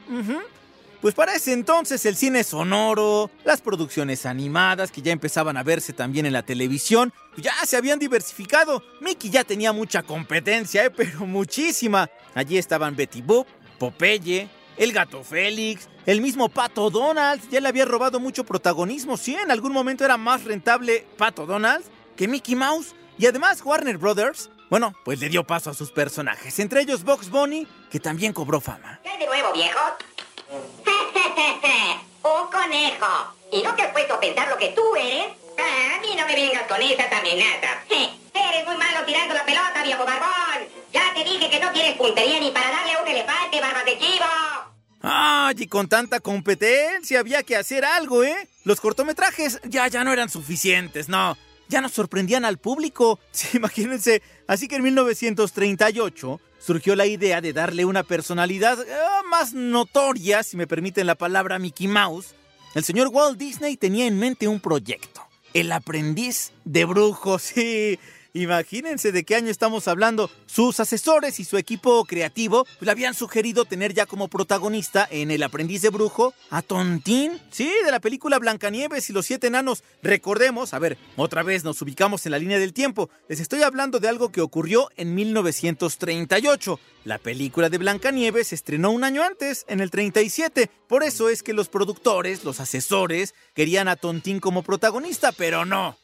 pues 1.01 1.15
para 1.15 1.35
ese 1.35 1.53
entonces 1.53 2.05
el 2.07 2.17
cine 2.17 2.45
sonoro, 2.45 3.31
las 3.45 3.61
producciones 3.61 4.27
animadas 4.27 4.91
que 4.91 5.03
ya 5.03 5.13
empezaban 5.13 5.57
a 5.57 5.63
verse 5.63 5.93
también 5.93 6.27
en 6.27 6.33
la 6.33 6.43
televisión, 6.43 7.13
pues 7.33 7.45
ya 7.45 7.55
se 7.65 7.77
habían 7.77 7.99
diversificado. 7.99 8.83
Mickey 9.01 9.31
ya 9.31 9.45
tenía 9.45 9.73
mucha 9.73 10.03
competencia, 10.03 10.85
¿eh? 10.85 10.91
pero 10.91 11.27
muchísima. 11.27 12.09
Allí 12.35 12.59
estaban 12.59 12.97
Betty 12.97 13.23
Boop, 13.23 13.47
Popeye, 13.79 14.49
el 14.77 14.93
gato 14.93 15.23
Félix, 15.25 15.89
el 16.07 16.21
mismo 16.21 16.49
Pato 16.49 16.91
Donald, 16.91 17.43
ya 17.51 17.61
le 17.61 17.69
había 17.69 17.85
robado 17.85 18.21
mucho 18.21 18.45
protagonismo. 18.45 19.17
Sí, 19.17 19.35
en 19.35 19.51
algún 19.51 19.73
momento 19.73 20.05
era 20.05 20.17
más 20.17 20.45
rentable 20.45 21.07
Pato 21.17 21.47
Donald 21.47 21.85
que 22.17 22.29
Mickey 22.29 22.55
Mouse. 22.55 22.95
Y 23.19 23.27
además 23.27 23.63
Warner 23.65 23.99
Brothers, 23.99 24.51
bueno, 24.73 24.95
pues 25.05 25.21
le 25.21 25.29
dio 25.29 25.45
paso 25.45 25.69
a 25.69 25.75
sus 25.75 25.91
personajes, 25.91 26.59
entre 26.59 26.81
ellos 26.81 27.05
Box 27.05 27.29
Bunny, 27.29 27.69
que 27.91 28.01
también 28.01 28.33
cobró 28.33 28.59
fama. 28.59 29.01
¿Qué 29.03 29.11
hay 29.11 29.19
de 29.19 29.27
nuevo, 29.27 29.53
viejo? 29.53 29.79
Un 32.23 32.51
conejo. 32.51 33.35
¿Y 33.53 33.63
no 33.63 33.75
te 33.75 33.83
has 33.83 33.93
puesto 33.93 34.15
a 34.15 34.21
pensar 34.21 34.49
lo 34.49 34.57
que 34.57 34.69
tú 34.69 34.97
eres? 34.97 35.27
Ah, 35.59 35.99
a 35.99 36.01
mí 36.01 36.17
no 36.17 36.27
me 36.27 36.35
vengas 36.35 36.63
con 36.67 36.81
esas 36.81 37.13
amenazas. 37.13 37.85
Eres 37.91 38.67
muy 38.67 38.79
malo 38.79 39.05
tirando 39.05 39.35
la 39.35 39.45
pelota, 39.45 39.83
viejo 39.85 40.07
barbón. 40.07 40.67
Ya 40.91 41.13
te 41.13 41.23
dije 41.23 41.51
que 41.51 41.61
no 41.61 41.71
tienes 41.73 41.95
puntería 41.99 42.41
ni 42.41 42.51
para 42.51 42.71
darle 42.71 42.93
a 42.95 43.03
un 43.03 43.09
elefante, 43.09 43.61
barbas 43.61 43.85
de 43.85 43.99
chivo. 43.99 44.25
¡Ay! 45.03 45.55
Y 45.59 45.67
con 45.67 45.87
tanta 45.87 46.21
competencia 46.21 47.21
había 47.21 47.43
que 47.43 47.57
hacer 47.57 47.85
algo, 47.85 48.25
¿eh? 48.25 48.49
Los 48.65 48.81
cortometrajes 48.81 49.61
ya, 49.65 49.87
ya 49.89 50.03
no 50.03 50.15
eran 50.15 50.31
suficientes, 50.31 51.11
no. 51.11 51.37
Ya 51.69 51.81
no 51.81 51.89
sorprendían 51.89 52.45
al 52.45 52.59
público. 52.59 53.19
Sí, 53.33 53.57
imagínense. 53.57 54.23
Así 54.47 54.69
que 54.69 54.77
en 54.77 54.83
1938 54.83 56.41
surgió 56.59 56.97
la 56.97 57.07
idea 57.07 57.41
de 57.41 57.53
darle 57.53 57.85
una 57.85 58.03
personalidad 58.03 58.81
eh, 58.81 58.95
más 59.29 59.53
notoria, 59.53 60.43
si 60.43 60.57
me 60.57 60.67
permiten 60.67 61.07
la 61.07 61.15
palabra 61.15 61.59
Mickey 61.59 61.89
Mouse. 61.89 62.35
El 62.75 62.85
señor 62.85 63.09
Walt 63.09 63.39
Disney 63.39 63.77
tenía 63.77 64.07
en 64.07 64.19
mente 64.19 64.49
un 64.49 64.61
proyecto. 64.61 65.23
El 65.55 65.73
aprendiz 65.73 66.53
de 66.65 66.85
brujo, 66.85 67.39
sí. 67.39 67.99
Imagínense 68.35 69.13
de 69.13 69.25
qué 69.25 69.37
año 69.37 69.51
estamos 69.51 69.89
hablando. 69.89 70.31
Sus 70.47 70.81
asesores 70.81 71.39
y 71.39 71.45
su 71.45 71.59
equipo 71.59 72.03
creativo 72.07 72.67
le 72.81 72.91
habían 72.91 73.13
sugerido 73.13 73.67
tener 73.67 73.93
ya 73.93 74.07
como 74.07 74.29
protagonista 74.29 75.07
en 75.11 75.31
El 75.31 75.43
aprendiz 75.43 75.83
de 75.83 75.91
brujo 75.91 76.33
a 76.49 76.63
Tontín. 76.63 77.39
Sí, 77.51 77.71
de 77.85 77.91
la 77.91 78.01
película 78.01 78.39
Blancanieves 78.39 79.11
y 79.11 79.13
los 79.13 79.27
siete 79.27 79.49
enanos. 79.49 79.85
Recordemos, 80.03 80.73
a 80.73 80.79
ver, 80.79 80.97
otra 81.17 81.43
vez 81.43 81.63
nos 81.63 81.83
ubicamos 81.83 82.25
en 82.25 82.33
la 82.33 82.39
línea 82.39 82.59
del 82.59 82.73
tiempo. 82.73 83.11
Les 83.29 83.39
estoy 83.39 83.63
hablando 83.63 84.01
de 84.01 84.09
algo 84.09 84.33
que 84.33 84.41
ocurrió 84.41 84.89
en 84.97 85.15
1938. 85.15 86.81
La 87.05 87.19
película 87.19 87.69
de 87.69 87.79
Blancanieves 87.79 88.49
se 88.49 88.55
estrenó 88.55 88.93
un 88.93 89.05
año 89.05 89.23
antes, 89.23 89.67
en 89.69 89.81
el 89.81 89.91
37. 89.91 90.71
Por 90.89 91.03
eso 91.03 91.29
es 91.29 91.43
que 91.43 91.53
los 91.53 91.69
productores, 91.69 92.45
los 92.45 92.61
asesores, 92.61 93.35
querían 93.55 93.89
a 93.89 93.97
Tontín 93.97 94.41
como 94.41 94.63
protagonista, 94.63 95.33
pero 95.33 95.67
no. 95.67 95.99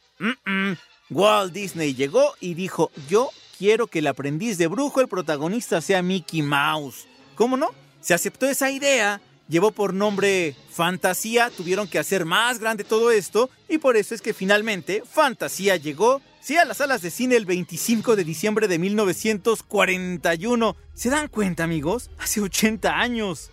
Walt 1.09 1.53
Disney 1.53 1.95
llegó 1.95 2.33
y 2.39 2.53
dijo, 2.53 2.91
yo 3.09 3.29
quiero 3.57 3.87
que 3.87 3.99
el 3.99 4.07
aprendiz 4.07 4.57
de 4.57 4.67
brujo, 4.67 5.01
el 5.01 5.07
protagonista, 5.07 5.81
sea 5.81 6.01
Mickey 6.01 6.41
Mouse. 6.41 7.07
¿Cómo 7.35 7.57
no? 7.57 7.69
Se 8.01 8.13
aceptó 8.13 8.45
esa 8.45 8.71
idea, 8.71 9.21
llevó 9.47 9.71
por 9.71 9.93
nombre 9.93 10.55
Fantasía, 10.71 11.49
tuvieron 11.49 11.87
que 11.87 11.99
hacer 11.99 12.25
más 12.25 12.59
grande 12.59 12.83
todo 12.83 13.11
esto 13.11 13.49
y 13.67 13.79
por 13.79 13.97
eso 13.97 14.15
es 14.15 14.21
que 14.21 14.33
finalmente 14.33 15.03
Fantasía 15.05 15.75
llegó, 15.75 16.21
sí, 16.41 16.57
a 16.57 16.65
las 16.65 16.77
salas 16.77 17.01
de 17.01 17.11
cine 17.11 17.35
el 17.35 17.45
25 17.45 18.15
de 18.15 18.23
diciembre 18.23 18.67
de 18.67 18.79
1941. 18.79 20.75
¿Se 20.93 21.09
dan 21.09 21.27
cuenta, 21.27 21.63
amigos? 21.63 22.11
Hace 22.19 22.41
80 22.41 22.97
años. 22.97 23.51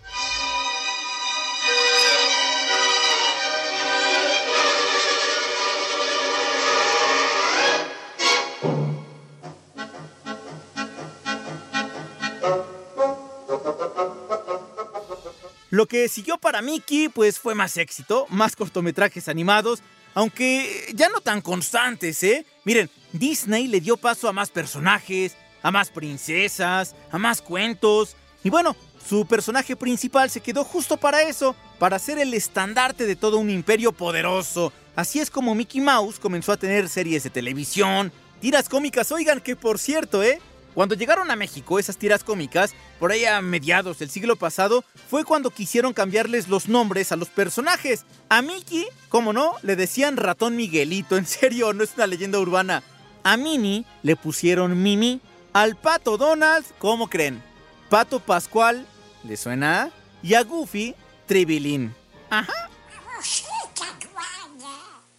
Lo 15.69 15.85
que 15.85 16.07
siguió 16.07 16.37
para 16.37 16.61
Mickey 16.61 17.09
pues 17.09 17.39
fue 17.39 17.55
más 17.55 17.77
éxito, 17.77 18.25
más 18.29 18.55
cortometrajes 18.55 19.27
animados, 19.27 19.81
aunque 20.13 20.91
ya 20.95 21.09
no 21.09 21.19
tan 21.21 21.41
constantes, 21.41 22.23
¿eh? 22.23 22.45
Miren, 22.63 22.89
Disney 23.11 23.67
le 23.67 23.81
dio 23.81 23.97
paso 23.97 24.27
a 24.29 24.33
más 24.33 24.49
personajes, 24.49 25.35
a 25.61 25.71
más 25.71 25.89
princesas, 25.89 26.95
a 27.11 27.17
más 27.17 27.41
cuentos, 27.41 28.15
y 28.43 28.49
bueno, 28.49 28.75
su 29.07 29.25
personaje 29.25 29.75
principal 29.75 30.29
se 30.29 30.41
quedó 30.41 30.63
justo 30.63 30.97
para 30.97 31.21
eso, 31.21 31.55
para 31.79 31.99
ser 31.99 32.17
el 32.19 32.33
estandarte 32.33 33.05
de 33.05 33.15
todo 33.15 33.37
un 33.37 33.49
imperio 33.49 33.91
poderoso. 33.91 34.71
Así 34.95 35.19
es 35.19 35.29
como 35.29 35.53
Mickey 35.53 35.81
Mouse 35.81 36.19
comenzó 36.19 36.51
a 36.51 36.57
tener 36.57 36.89
series 36.89 37.23
de 37.23 37.29
televisión, 37.29 38.11
tiras 38.39 38.69
cómicas, 38.69 39.11
oigan 39.11 39.41
que 39.41 39.55
por 39.55 39.79
cierto, 39.79 40.23
¿eh? 40.23 40.39
Cuando 40.77 40.93
llegaron 40.93 41.31
a 41.31 41.35
México 41.35 41.79
esas 41.79 41.97
tiras 41.97 42.23
cómicas, 42.23 42.75
por 42.99 43.11
ahí 43.11 43.25
a 43.25 43.41
mediados 43.41 43.97
del 43.97 44.11
siglo 44.11 44.35
pasado, 44.35 44.83
fue 45.09 45.25
cuando 45.25 45.49
quisieron 45.49 45.91
cambiarles 45.91 46.49
los 46.49 46.67
nombres 46.67 47.11
a 47.11 47.15
los 47.15 47.29
personajes. 47.29 48.05
A 48.29 48.43
Mickey, 48.43 48.85
como 49.09 49.33
no, 49.33 49.55
le 49.63 49.75
decían 49.75 50.17
ratón 50.17 50.55
Miguelito, 50.55 51.17
en 51.17 51.25
serio, 51.25 51.73
no 51.73 51.83
es 51.83 51.95
una 51.95 52.05
leyenda 52.05 52.37
urbana. 52.37 52.83
A 53.23 53.37
Minnie 53.37 53.85
le 54.03 54.15
pusieron 54.15 54.83
Mimi. 54.83 55.19
Al 55.51 55.77
pato 55.77 56.15
Donald, 56.15 56.63
¿cómo 56.77 57.09
creen? 57.09 57.41
Pato 57.89 58.19
Pascual, 58.19 58.85
¿le 59.23 59.35
suena? 59.35 59.89
Y 60.21 60.35
a 60.35 60.43
Goofy, 60.43 60.93
Tribilín. 61.25 61.95
Ajá. 62.29 62.69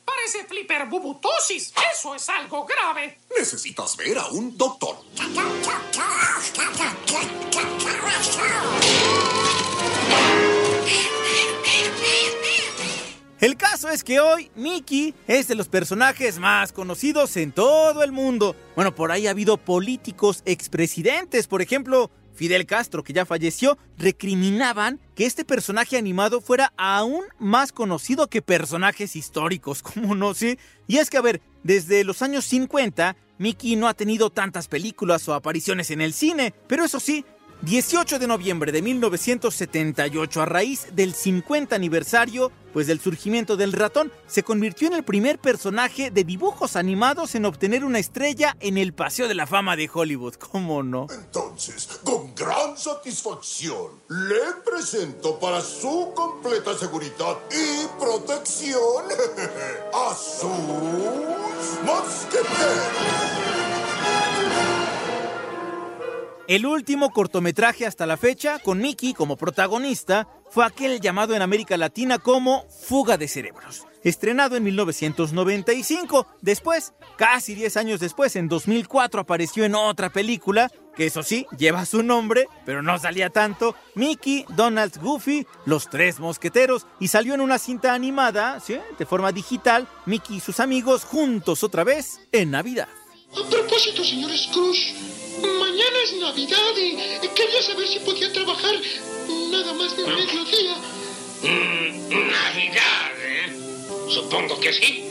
Parece 0.04 0.44
flipper 0.46 0.86
bubutosis. 0.86 1.72
Eso 1.92 2.14
es 2.14 2.28
algo 2.28 2.64
grave. 2.64 3.18
Necesitas 3.36 3.96
ver 3.96 4.18
a 4.18 4.28
un 4.28 4.56
doctor. 4.56 4.97
El 13.40 13.56
caso 13.56 13.88
es 13.88 14.02
que 14.02 14.18
hoy 14.18 14.50
Mickey 14.56 15.14
es 15.28 15.46
de 15.46 15.54
los 15.54 15.68
personajes 15.68 16.40
más 16.40 16.72
conocidos 16.72 17.36
en 17.36 17.52
todo 17.52 18.02
el 18.02 18.10
mundo. 18.10 18.56
Bueno, 18.74 18.94
por 18.96 19.12
ahí 19.12 19.28
ha 19.28 19.30
habido 19.30 19.56
políticos 19.58 20.42
expresidentes, 20.44 21.46
por 21.46 21.62
ejemplo, 21.62 22.10
Fidel 22.34 22.66
Castro, 22.66 23.04
que 23.04 23.12
ya 23.12 23.24
falleció, 23.24 23.78
recriminaban 23.96 25.00
que 25.14 25.24
este 25.24 25.44
personaje 25.44 25.96
animado 25.96 26.40
fuera 26.40 26.72
aún 26.76 27.24
más 27.38 27.70
conocido 27.70 28.28
que 28.28 28.42
personajes 28.42 29.14
históricos, 29.14 29.82
¿cómo 29.84 30.16
no 30.16 30.34
sé? 30.34 30.58
Y 30.88 30.98
es 30.98 31.08
que, 31.08 31.16
a 31.16 31.22
ver, 31.22 31.40
desde 31.62 32.02
los 32.02 32.22
años 32.22 32.44
50, 32.44 33.16
Mickey 33.38 33.76
no 33.76 33.88
ha 33.88 33.94
tenido 33.94 34.30
tantas 34.30 34.68
películas 34.68 35.28
o 35.28 35.34
apariciones 35.34 35.90
en 35.90 36.00
el 36.00 36.12
cine, 36.12 36.52
pero 36.66 36.84
eso 36.84 37.00
sí, 37.00 37.24
18 37.62 38.18
de 38.18 38.26
noviembre 38.28 38.70
de 38.70 38.82
1978, 38.82 40.42
a 40.42 40.46
raíz 40.46 40.86
del 40.92 41.12
50 41.14 41.74
aniversario 41.74 42.52
pues 42.72 42.86
del 42.86 43.00
surgimiento 43.00 43.56
del 43.56 43.72
ratón, 43.72 44.12
se 44.26 44.42
convirtió 44.42 44.86
en 44.86 44.94
el 44.94 45.02
primer 45.02 45.38
personaje 45.38 46.10
de 46.10 46.22
dibujos 46.22 46.76
animados 46.76 47.34
en 47.34 47.44
obtener 47.46 47.84
una 47.84 47.98
estrella 47.98 48.56
en 48.60 48.78
el 48.78 48.92
Paseo 48.92 49.26
de 49.26 49.34
la 49.34 49.46
Fama 49.46 49.74
de 49.74 49.90
Hollywood. 49.92 50.34
¿Cómo 50.34 50.82
no? 50.82 51.06
Entonces, 51.10 51.88
con 52.04 52.34
gran 52.34 52.76
satisfacción, 52.76 54.00
le 54.08 54.62
presento 54.64 55.38
para 55.40 55.60
su 55.60 56.12
completa 56.14 56.76
seguridad 56.76 57.38
y 57.50 57.86
protección 57.98 59.04
a 59.94 60.14
sus 60.14 60.48
mosqueteros. 61.84 62.78
El 66.48 66.64
último 66.64 67.10
cortometraje 67.10 67.84
hasta 67.84 68.06
la 68.06 68.16
fecha, 68.16 68.58
con 68.58 68.78
Mickey 68.78 69.12
como 69.12 69.36
protagonista, 69.36 70.28
fue 70.50 70.64
aquel 70.64 70.98
llamado 70.98 71.34
en 71.34 71.42
América 71.42 71.76
Latina 71.76 72.18
como 72.18 72.64
Fuga 72.70 73.18
de 73.18 73.28
Cerebros, 73.28 73.86
estrenado 74.02 74.56
en 74.56 74.64
1995. 74.64 76.26
Después, 76.40 76.94
casi 77.18 77.54
10 77.54 77.76
años 77.76 78.00
después, 78.00 78.34
en 78.34 78.48
2004, 78.48 79.20
apareció 79.20 79.66
en 79.66 79.74
otra 79.74 80.08
película, 80.08 80.72
que 80.96 81.04
eso 81.04 81.22
sí, 81.22 81.46
lleva 81.58 81.84
su 81.84 82.02
nombre, 82.02 82.48
pero 82.64 82.82
no 82.82 82.98
salía 82.98 83.28
tanto, 83.28 83.74
Mickey, 83.94 84.46
Donald, 84.56 84.96
Goofy, 85.02 85.46
Los 85.66 85.90
Tres 85.90 86.18
Mosqueteros, 86.18 86.86
y 86.98 87.08
salió 87.08 87.34
en 87.34 87.42
una 87.42 87.58
cinta 87.58 87.92
animada, 87.92 88.58
¿sí? 88.60 88.78
de 88.98 89.04
forma 89.04 89.32
digital, 89.32 89.86
Mickey 90.06 90.38
y 90.38 90.40
sus 90.40 90.60
amigos 90.60 91.04
juntos 91.04 91.62
otra 91.62 91.84
vez 91.84 92.20
en 92.32 92.52
Navidad. 92.52 92.88
A 93.38 93.48
propósito, 93.48 94.02
señor 94.02 94.36
Scrooge, 94.36 94.94
mañana 95.42 95.98
es 96.04 96.16
Navidad 96.18 96.74
y 96.76 97.28
quería 97.28 97.62
saber 97.62 97.86
si 97.86 98.00
podía 98.00 98.32
trabajar 98.32 98.74
nada 99.50 99.72
más 99.74 99.96
de 99.96 100.02
mediodía. 100.06 100.74
Mm, 101.42 102.08
Navidad, 102.10 103.12
¿eh? 103.22 103.56
Supongo 104.08 104.58
que 104.58 104.72
sí, 104.72 105.04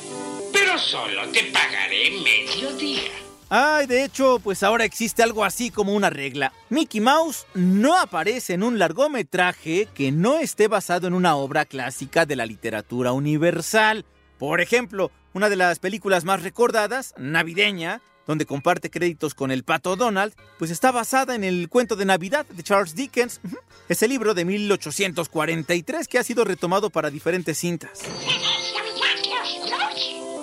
pero 0.52 0.78
solo 0.78 1.30
te 1.30 1.44
pagaré 1.46 2.12
mediodía. 2.12 3.12
Ay, 3.50 3.88
de 3.88 4.04
hecho, 4.04 4.40
pues 4.44 4.62
ahora 4.62 4.84
existe 4.84 5.24
algo 5.24 5.46
así 5.46 5.70
como 5.70 5.94
una 5.94 6.10
regla. 6.10 6.52
Mickey 6.70 7.00
Mouse 7.00 7.46
no 7.54 7.96
aparece 7.96 8.56
en 8.56 8.64
un 8.64 8.78
largometraje 8.78 9.88
que 9.94 10.12
no 10.12 10.38
esté 10.38 10.68
basado 10.68 11.08
en 11.08 11.14
una 11.14 11.38
obra 11.38 11.64
clásica 11.64 12.26
de 12.26 12.36
la 12.36 12.46
literatura 12.46 13.14
universal. 13.14 14.04
Por 14.38 14.60
ejemplo, 14.60 15.12
una 15.34 15.50
de 15.50 15.56
las 15.56 15.80
películas 15.80 16.26
más 16.26 16.44
recordadas, 16.44 17.14
navideña, 17.18 18.02
donde 18.28 18.46
comparte 18.46 18.92
créditos 18.92 19.34
con 19.34 19.52
el 19.52 19.64
pato 19.64 19.96
Donald, 19.96 20.34
pues 20.60 20.70
está 20.70 20.92
basada 20.92 21.34
en 21.34 21.44
el 21.44 21.70
cuento 21.70 21.96
de 21.96 22.06
Navidad 22.06 22.46
de 22.46 22.62
Charles 22.62 22.94
Dickens, 22.94 23.40
ese 23.90 24.08
libro 24.08 24.34
de 24.34 24.46
1843 24.46 26.08
que 26.08 26.20
ha 26.20 26.24
sido 26.24 26.44
retomado 26.44 26.90
para 26.90 27.10
diferentes 27.10 27.58
cintas. 27.58 28.02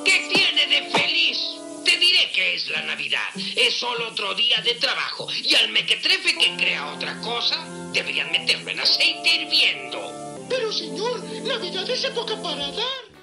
¿Qué 0.05 0.29
tiene 0.33 0.67
de 0.67 0.91
feliz? 0.91 1.39
Te 1.85 1.99
diré 1.99 2.31
que 2.35 2.55
es 2.55 2.69
la 2.71 2.83
Navidad. 2.83 3.21
Es 3.57 3.75
solo 3.75 4.09
otro 4.09 4.35
día 4.35 4.61
de 4.63 4.75
trabajo. 4.75 5.29
Y 5.31 5.55
al 5.55 5.71
mequetrefe 5.71 6.37
que 6.37 6.57
crea 6.57 6.93
otra 6.95 7.21
cosa, 7.21 7.65
deberían 7.93 8.33
meterlo 8.33 8.71
en 8.71 8.81
aceite 8.81 9.35
hirviendo. 9.35 10.47
Pero 10.49 10.73
señor, 10.73 11.23
Navidad 11.45 11.89
es 11.89 12.05
época 12.05 12.41
para 12.43 12.71
dar. 12.71 13.14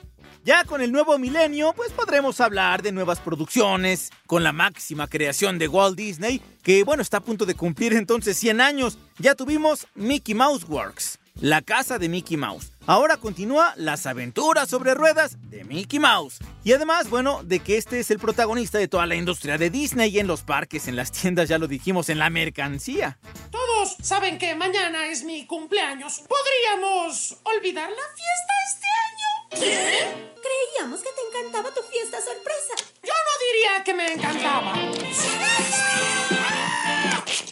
Ya 0.44 0.64
con 0.64 0.82
el 0.82 0.92
nuevo 0.92 1.20
milenio, 1.20 1.72
pues 1.74 1.92
podremos 1.92 2.42
hablar 2.42 2.82
de 2.82 2.92
nuevas 2.92 3.20
producciones, 3.20 4.10
con 4.26 4.44
la 4.44 4.52
máxima 4.52 5.08
creación 5.08 5.60
de 5.60 5.68
Walt 5.68 5.96
Disney, 5.96 6.42
que 6.64 6.84
bueno, 6.84 7.04
está 7.04 7.18
a 7.18 7.22
punto 7.22 7.46
de 7.46 7.54
cumplir 7.54 7.94
entonces 7.94 8.38
100 8.40 8.60
años. 8.60 8.98
Ya 9.20 9.36
tuvimos 9.36 9.86
Mickey 9.94 10.34
Mouse 10.34 10.64
Works, 10.68 11.20
la 11.36 11.62
casa 11.62 12.00
de 12.00 12.10
Mickey 12.10 12.38
Mouse. 12.38 12.72
Ahora 12.88 13.18
continúa 13.18 13.76
las 13.78 14.08
aventuras 14.08 14.68
sobre 14.68 14.96
ruedas 14.96 15.38
de 15.52 15.64
Mickey 15.64 16.00
Mouse. 16.00 16.40
Y 16.64 16.74
además, 16.74 17.12
bueno, 17.12 17.44
de 17.44 17.60
que 17.60 17.78
este 17.78 18.00
es 18.00 18.10
el 18.10 18.18
protagonista 18.18 18.80
de 18.80 18.88
toda 18.88 19.06
la 19.06 19.14
industria 19.14 19.60
de 19.60 19.70
Disney 19.70 20.18
en 20.18 20.26
los 20.26 20.42
parques, 20.42 20.88
en 20.88 20.96
las 20.96 21.12
tiendas, 21.12 21.50
ya 21.50 21.60
lo 21.60 21.68
dijimos, 21.68 22.10
en 22.10 22.18
la 22.18 22.32
mercancía. 22.32 23.20
Todos 23.52 23.96
saben 24.02 24.40
que 24.40 24.56
mañana 24.56 25.06
es 25.06 25.24
mi 25.24 25.46
cumpleaños. 25.46 26.24
¿Podríamos 26.28 27.38
olvidar 27.44 27.92
la 27.92 28.16
fiesta 28.16 28.54
este 28.72 28.88
año? 28.88 29.21
¿Qué? 29.52 30.32
Creíamos 30.42 31.02
que 31.02 31.10
te 31.10 31.22
encantaba 31.28 31.74
tu 31.74 31.82
fiesta 31.84 32.18
sorpresa. 32.20 32.74
Yo 33.04 33.14
no 33.14 33.34
diría 33.48 33.84
que 33.84 33.94
me 33.94 34.14
encantaba. 34.14 34.74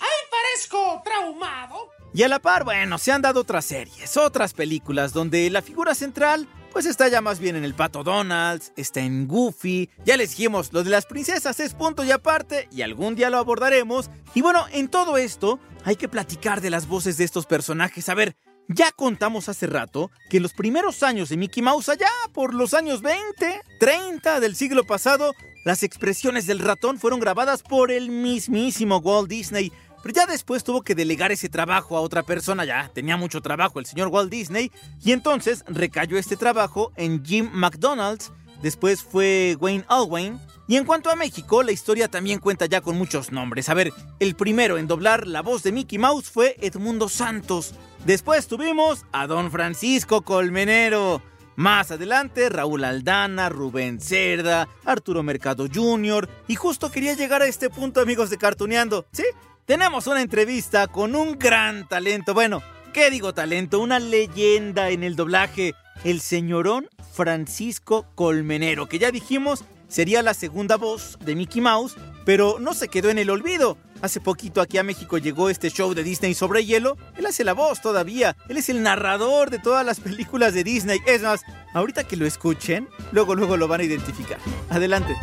¡Ay, 0.01 0.19
parezco 0.31 1.01
traumado! 1.03 1.89
Y 2.13 2.23
a 2.23 2.27
la 2.27 2.39
par, 2.39 2.63
bueno, 2.63 2.97
se 2.97 3.11
han 3.11 3.21
dado 3.21 3.41
otras 3.41 3.65
series, 3.65 4.17
otras 4.17 4.53
películas 4.53 5.13
donde 5.13 5.49
la 5.49 5.61
figura 5.61 5.93
central 5.93 6.47
pues 6.71 6.85
está 6.85 7.07
ya 7.07 7.21
más 7.21 7.39
bien 7.39 7.55
en 7.55 7.63
el 7.63 7.73
pato 7.73 8.03
Donalds, 8.03 8.73
está 8.75 8.99
en 8.99 9.27
Goofy. 9.27 9.89
Ya 10.05 10.17
les 10.17 10.31
dijimos, 10.31 10.71
lo 10.71 10.83
de 10.83 10.91
las 10.91 11.05
princesas 11.05 11.59
es 11.59 11.73
punto 11.73 12.03
y 12.03 12.11
aparte, 12.11 12.67
y 12.71 12.83
algún 12.83 13.15
día 13.15 13.29
lo 13.29 13.37
abordaremos. 13.37 14.09
Y 14.35 14.41
bueno, 14.41 14.65
en 14.71 14.87
todo 14.87 15.17
esto 15.17 15.59
hay 15.83 15.95
que 15.95 16.07
platicar 16.07 16.61
de 16.61 16.69
las 16.69 16.87
voces 16.87 17.17
de 17.17 17.23
estos 17.23 17.45
personajes. 17.45 18.07
A 18.09 18.13
ver, 18.13 18.35
ya 18.69 18.91
contamos 18.91 19.49
hace 19.49 19.65
rato 19.67 20.11
que 20.29 20.39
los 20.39 20.53
primeros 20.53 21.01
años 21.01 21.29
de 21.29 21.37
Mickey 21.37 21.63
Mouse, 21.63 21.89
allá 21.89 22.09
por 22.33 22.53
los 22.53 22.73
años 22.75 23.01
20, 23.01 23.61
30 23.79 24.39
del 24.39 24.55
siglo 24.55 24.83
pasado, 24.83 25.33
las 25.65 25.81
expresiones 25.81 26.45
del 26.45 26.59
ratón 26.59 26.99
fueron 26.99 27.19
grabadas 27.19 27.63
por 27.63 27.91
el 27.91 28.09
mismísimo 28.09 28.97
Walt 28.97 29.27
Disney. 29.27 29.71
Pero 30.03 30.15
ya 30.15 30.25
después 30.27 30.63
tuvo 30.63 30.83
que 30.83 30.95
delegar 30.95 31.31
ese 31.31 31.49
trabajo 31.49 31.97
a 31.97 32.01
otra 32.01 32.23
persona, 32.23 32.63
ya 32.63 32.89
tenía 32.93 33.17
mucho 33.17 33.41
trabajo 33.41 33.79
el 33.79 33.85
señor 33.85 34.07
Walt 34.09 34.31
Disney, 34.31 34.71
y 35.03 35.11
entonces 35.11 35.65
recayó 35.67 36.17
este 36.17 36.37
trabajo 36.37 36.93
en 36.95 37.25
Jim 37.25 37.49
McDonald's, 37.51 38.31
después 38.61 39.03
fue 39.03 39.57
Wayne 39.59 39.83
Alwyn, 39.89 40.39
y 40.69 40.77
en 40.77 40.85
cuanto 40.85 41.09
a 41.09 41.15
México, 41.15 41.63
la 41.63 41.71
historia 41.71 42.07
también 42.07 42.39
cuenta 42.39 42.67
ya 42.67 42.79
con 42.79 42.95
muchos 42.95 43.31
nombres. 43.31 43.67
A 43.69 43.73
ver, 43.73 43.91
el 44.19 44.35
primero 44.35 44.77
en 44.77 44.87
doblar 44.87 45.25
la 45.25 45.41
voz 45.41 45.63
de 45.63 45.71
Mickey 45.71 45.97
Mouse 45.97 46.29
fue 46.29 46.55
Edmundo 46.61 47.09
Santos, 47.09 47.73
después 48.05 48.47
tuvimos 48.47 49.05
a 49.11 49.27
Don 49.27 49.51
Francisco 49.51 50.21
Colmenero, 50.21 51.21
más 51.55 51.91
adelante, 51.91 52.47
Raúl 52.47 52.85
Aldana, 52.85 53.49
Rubén 53.49 53.99
Cerda, 53.99 54.69
Arturo 54.85 55.23
Mercado 55.23 55.67
Jr. 55.73 56.29
Y 56.47 56.55
justo 56.55 56.89
quería 56.89 57.15
llegar 57.15 57.41
a 57.41 57.47
este 57.47 57.69
punto, 57.69 57.99
amigos 57.99 58.29
de 58.29 58.37
Cartuneando. 58.37 59.05
¿Sí? 59.11 59.25
Tenemos 59.65 60.07
una 60.07 60.21
entrevista 60.21 60.87
con 60.87 61.15
un 61.15 61.37
gran 61.37 61.87
talento. 61.87 62.33
Bueno, 62.33 62.63
¿qué 62.93 63.09
digo 63.09 63.33
talento? 63.33 63.81
Una 63.81 63.99
leyenda 63.99 64.89
en 64.89 65.03
el 65.03 65.17
doblaje. 65.17 65.75
El 66.05 66.21
señorón 66.21 66.87
Francisco 67.11 68.05
Colmenero, 68.15 68.87
que 68.87 68.97
ya 68.97 69.11
dijimos 69.11 69.65
sería 69.89 70.23
la 70.23 70.33
segunda 70.33 70.77
voz 70.77 71.17
de 71.19 71.35
Mickey 71.35 71.61
Mouse, 71.61 71.97
pero 72.29 72.57
no 72.59 72.75
se 72.75 72.89
quedó 72.89 73.09
en 73.09 73.17
el 73.17 73.31
olvido. 73.31 73.75
Hace 74.03 74.21
poquito 74.21 74.61
aquí 74.61 74.77
a 74.77 74.83
México 74.83 75.17
llegó 75.17 75.49
este 75.49 75.71
show 75.71 75.95
de 75.95 76.03
Disney 76.03 76.35
sobre 76.35 76.63
hielo. 76.63 76.95
Él 77.17 77.25
hace 77.25 77.43
la 77.43 77.53
voz 77.53 77.81
todavía. 77.81 78.37
Él 78.47 78.57
es 78.57 78.69
el 78.69 78.83
narrador 78.83 79.49
de 79.49 79.57
todas 79.57 79.83
las 79.83 79.99
películas 79.99 80.53
de 80.53 80.63
Disney. 80.63 80.99
Es 81.07 81.23
más, 81.23 81.41
ahorita 81.73 82.03
que 82.03 82.17
lo 82.17 82.27
escuchen, 82.27 82.87
luego 83.11 83.33
luego 83.33 83.57
lo 83.57 83.67
van 83.67 83.81
a 83.81 83.83
identificar. 83.85 84.37
Adelante. 84.69 85.15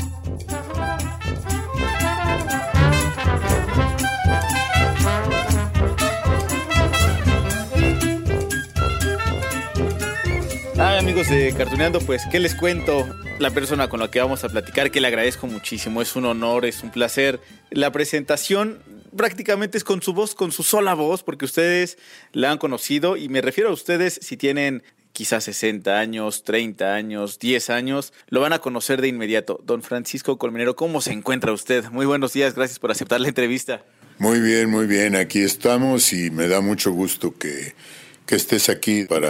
Ay 10.76 10.98
amigos 10.98 11.28
de 11.28 11.54
Cartuneando, 11.56 12.00
pues, 12.00 12.22
¿qué 12.32 12.40
les 12.40 12.56
cuento? 12.56 13.06
La 13.38 13.50
persona 13.50 13.88
con 13.90 14.00
la 14.00 14.10
que 14.10 14.18
vamos 14.18 14.44
a 14.44 14.48
platicar, 14.48 14.90
que 14.90 14.98
le 14.98 15.08
agradezco 15.08 15.46
muchísimo, 15.46 16.00
es 16.00 16.16
un 16.16 16.24
honor, 16.24 16.64
es 16.64 16.82
un 16.82 16.90
placer. 16.90 17.38
La 17.70 17.92
presentación 17.92 18.78
prácticamente 19.14 19.76
es 19.76 19.84
con 19.84 20.00
su 20.00 20.14
voz, 20.14 20.34
con 20.34 20.52
su 20.52 20.62
sola 20.62 20.94
voz, 20.94 21.22
porque 21.22 21.44
ustedes 21.44 21.98
la 22.32 22.50
han 22.50 22.56
conocido 22.56 23.18
y 23.18 23.28
me 23.28 23.42
refiero 23.42 23.68
a 23.68 23.74
ustedes 23.74 24.18
si 24.22 24.38
tienen 24.38 24.82
quizás 25.12 25.44
60 25.44 25.98
años, 25.98 26.44
30 26.44 26.94
años, 26.94 27.38
10 27.38 27.68
años, 27.68 28.14
lo 28.28 28.40
van 28.40 28.54
a 28.54 28.58
conocer 28.60 29.02
de 29.02 29.08
inmediato. 29.08 29.60
Don 29.64 29.82
Francisco 29.82 30.38
Colmenero, 30.38 30.74
¿cómo 30.74 31.02
se 31.02 31.12
encuentra 31.12 31.52
usted? 31.52 31.84
Muy 31.90 32.06
buenos 32.06 32.32
días, 32.32 32.54
gracias 32.54 32.78
por 32.78 32.90
aceptar 32.90 33.20
la 33.20 33.28
entrevista. 33.28 33.84
Muy 34.16 34.40
bien, 34.40 34.70
muy 34.70 34.86
bien, 34.86 35.14
aquí 35.14 35.40
estamos 35.40 36.14
y 36.14 36.30
me 36.30 36.48
da 36.48 36.62
mucho 36.62 36.90
gusto 36.90 37.36
que, 37.36 37.74
que 38.24 38.34
estés 38.34 38.70
aquí 38.70 39.04
para 39.04 39.28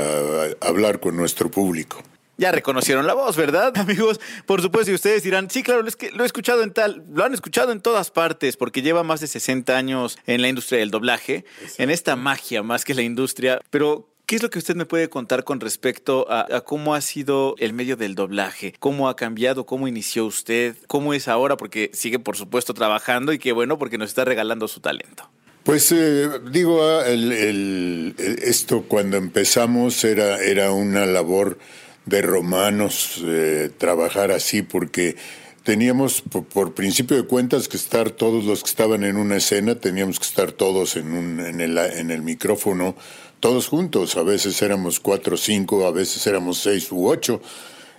hablar 0.61 1.01
con 1.01 1.17
nuestro 1.17 1.51
público. 1.51 2.05
Ya 2.39 2.53
reconocieron 2.53 3.07
la 3.07 3.15
voz, 3.15 3.37
¿verdad, 3.37 3.77
amigos? 3.79 4.21
Por 4.45 4.61
supuesto, 4.63 4.91
y 4.91 4.95
ustedes 4.95 5.23
dirán, 5.23 5.51
sí, 5.51 5.63
claro, 5.63 5.87
es 5.87 5.97
que 5.97 6.11
lo 6.11 6.23
he 6.23 6.27
escuchado 6.27 6.63
en 6.63 6.73
tal, 6.73 7.05
lo 7.13 7.25
han 7.25 7.35
escuchado 7.35 7.73
en 7.73 7.81
todas 7.81 8.11
partes, 8.11 8.57
porque 8.57 8.83
lleva 8.83 9.03
más 9.03 9.21
de 9.21 9.27
60 9.27 9.77
años 9.77 10.19
en 10.27 10.43
la 10.43 10.49
industria 10.49 10.81
del 10.81 10.91
doblaje, 10.91 11.45
en 11.79 11.91
esta 11.91 12.17
magia 12.17 12.63
más 12.63 12.85
que 12.85 12.95
la 12.95 13.03
industria. 13.03 13.61
Pero, 13.71 14.09
¿Qué 14.27 14.35
es 14.35 14.43
lo 14.43 14.51
que 14.51 14.59
usted 14.59 14.75
me 14.75 14.87
puede 14.87 15.09
contar 15.09 15.45
con 15.45 15.61
respecto 15.61 16.27
a, 16.29 16.61
cómo 16.63 16.97
ha 16.97 17.01
sido 17.01 17.55
el 17.59 17.73
medio 17.73 17.97
del 17.97 18.17
doblaje? 18.17 18.75
¿Cómo 18.81 19.09
ha 19.09 19.15
cambiado? 19.15 19.67
¿Cómo 19.67 19.87
inició 19.87 20.27
usted? 20.27 20.75
¿Cómo 20.89 21.15
es 21.15 21.29
ahora? 21.29 21.57
Porque 21.57 21.93
sigue, 21.95 22.19
por 22.19 22.37
supuesto, 22.37 22.75
trabajando 22.75 23.33
y 23.33 23.39
qué 23.39 23.53
bueno 23.53 23.79
porque 23.79 23.99
nos 23.99 24.09
está 24.09 24.25
regalando 24.25 24.67
su 24.67 24.81
talento. 24.81 25.31
Pues 25.63 25.93
eh, 25.93 26.29
digo, 26.51 26.83
ah, 26.83 27.05
esto 27.07 28.83
cuando 28.89 29.17
empezamos 29.17 30.03
era, 30.03 30.43
era 30.43 30.73
una 30.73 31.07
labor 31.07 31.59
de 32.07 32.23
romanos 32.23 33.23
eh, 33.25 33.71
trabajar 33.77 34.31
así 34.31 34.63
porque 34.63 35.17
teníamos 35.63 36.23
por, 36.23 36.75
principio 36.75 37.17
de 37.17 37.25
cuentas 37.25 37.69
que 37.69 37.77
estar 37.77 38.11
todos 38.11 38.45
los 38.45 38.63
que 38.63 38.71
estaban 38.71 39.05
en 39.05 39.17
una 39.17 39.37
escena, 39.37 39.75
teníamos 39.75 40.19
que 40.19 40.27
estar 40.27 40.53
todos 40.53 40.97
en, 40.97 41.13
un, 41.13 41.41
en, 41.41 41.61
el, 41.61 41.77
en 41.77 42.11
el 42.11 42.23
micrófono 42.23 42.95
todos 43.41 43.69
juntos, 43.69 44.17
a 44.17 44.23
veces 44.23 44.61
éramos 44.63 44.99
cuatro 44.99 45.35
o 45.35 45.39
cinco, 45.39 45.87
a 45.87 45.91
veces 45.91 46.27
éramos 46.27 46.59
seis 46.59 46.91
u 46.91 47.07
ocho, 47.07 47.43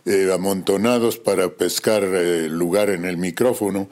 eh, 0.05 0.31
amontonados 0.33 1.17
para 1.17 1.49
pescar 1.49 2.03
eh, 2.03 2.47
lugar 2.49 2.89
en 2.89 3.05
el 3.05 3.17
micrófono, 3.17 3.87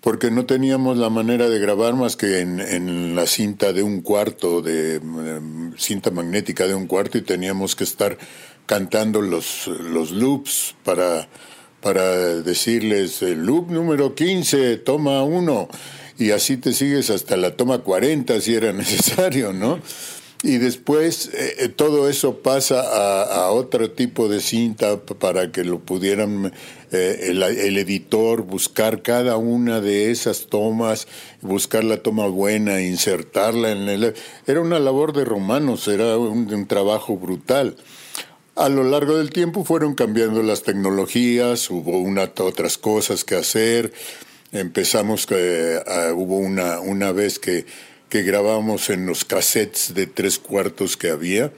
porque 0.00 0.30
no 0.30 0.46
teníamos 0.46 0.96
la 0.96 1.10
manera 1.10 1.48
de 1.48 1.58
grabar 1.58 1.94
más 1.94 2.16
que 2.16 2.40
en, 2.40 3.16
la 3.16 3.26
cinta 3.26 3.72
de 3.72 3.82
un 3.82 4.00
cuarto, 4.00 4.62
de 4.62 5.00
cinta 5.76 6.10
magnética 6.10 6.66
de 6.66 6.74
un 6.74 6.86
cuarto, 6.86 7.18
y 7.18 7.22
teníamos 7.22 7.74
que 7.74 7.84
estar 7.84 8.16
cantando 8.66 9.22
los, 9.22 9.66
los 9.66 10.12
loops 10.12 10.76
para, 10.84 11.28
para 11.80 12.04
decirles, 12.42 13.22
el 13.22 13.44
loop 13.44 13.70
número 13.70 14.14
15, 14.14 14.76
toma 14.78 15.22
uno, 15.22 15.68
y 16.16 16.30
así 16.30 16.56
te 16.56 16.72
sigues 16.72 17.10
hasta 17.10 17.36
la 17.36 17.56
toma 17.56 17.78
40 17.78 18.40
si 18.40 18.54
era 18.54 18.72
necesario, 18.72 19.52
¿no? 19.52 19.80
Y 20.42 20.58
después 20.58 21.30
eh, 21.34 21.56
eh, 21.58 21.68
todo 21.68 22.08
eso 22.08 22.38
pasa 22.38 22.80
a, 22.80 23.50
otro 23.50 23.90
tipo 23.90 24.28
de 24.28 24.40
cinta 24.40 24.96
para 25.00 25.50
que 25.50 25.64
lo 25.64 25.80
pudieran 25.80 26.52
eh, 26.92 27.30
el, 27.30 27.76
editor 27.76 28.42
buscar 28.42 29.02
cada 29.02 29.36
una 29.36 29.80
de 29.80 30.12
esas 30.12 30.46
tomas, 30.46 31.08
buscar 31.40 31.82
la 31.82 31.96
toma 32.04 32.28
buena, 32.28 32.80
insertarla 32.80 33.72
en 33.72 33.88
el... 33.88 34.14
Era 34.46 34.60
una 34.60 34.78
labor 34.78 35.12
de 35.12 35.24
romanos, 35.24 35.88
era 35.88 36.16
un, 36.16 36.66
trabajo 36.68 37.16
brutal. 37.16 37.76
A 38.54 38.68
lo 38.68 38.84
largo 38.84 39.18
del 39.18 39.30
tiempo 39.30 39.64
fueron 39.64 39.94
cambiando 39.96 40.44
las 40.44 40.62
tecnologías, 40.62 41.68
hubo 41.68 41.98
una, 41.98 42.30
otras 42.38 42.78
cosas 42.78 43.24
que 43.24 43.34
hacer. 43.34 43.92
Empezamos, 44.52 45.26
hubo 46.14 46.38
una, 46.38 46.80
una 46.80 47.12
vez 47.12 47.38
que 47.38 47.66
que 48.08 48.22
grabamos 48.22 48.90
en 48.90 49.06
los 49.06 49.24
cassettes 49.24 49.94
de 49.94 50.06
tres 50.06 50.38
cuartos 50.38 50.96
que 50.96 51.10
había 51.10 51.52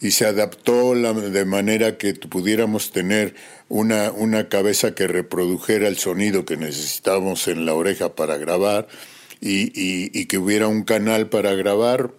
y 0.00 0.10
se 0.10 0.26
adaptó 0.26 0.94
de 0.94 1.44
manera 1.44 1.96
que 1.96 2.14
pudiéramos 2.14 2.90
tener 2.90 3.34
una, 3.68 4.12
una 4.12 4.48
cabeza 4.48 4.94
que 4.94 5.06
reprodujera 5.06 5.88
el 5.88 5.96
sonido 5.96 6.44
que 6.44 6.56
necesitábamos 6.56 7.48
en 7.48 7.64
la 7.64 7.74
oreja 7.74 8.14
para 8.14 8.36
grabar 8.36 8.86
y, 9.40 9.72
y, 9.74 10.26
que 10.26 10.38
hubiera 10.38 10.68
un 10.68 10.84
canal 10.84 11.28
para 11.28 11.54
grabar. 11.54 12.10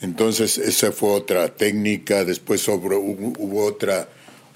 Entonces 0.00 0.58
esa 0.58 0.92
fue 0.92 1.10
otra 1.10 1.54
técnica, 1.54 2.24
después 2.24 2.66
hubo, 2.68 3.64
otra, 3.64 4.08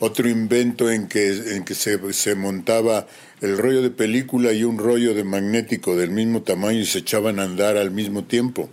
otro 0.04 0.28
invento 0.28 0.90
en 0.90 1.06
que, 1.06 1.28
en 1.54 1.64
que 1.64 1.76
se, 1.76 2.12
se 2.12 2.34
montaba 2.34 3.06
el 3.40 3.56
rollo 3.56 3.82
de 3.82 3.90
película 3.90 4.52
y 4.52 4.64
un 4.64 4.76
rollo 4.76 5.14
de 5.14 5.22
magnético 5.22 5.94
del 5.94 6.10
mismo 6.10 6.42
tamaño 6.42 6.80
y 6.80 6.86
se 6.86 6.98
echaban 6.98 7.38
a 7.38 7.44
andar 7.44 7.76
al 7.76 7.92
mismo 7.92 8.24
tiempo. 8.24 8.68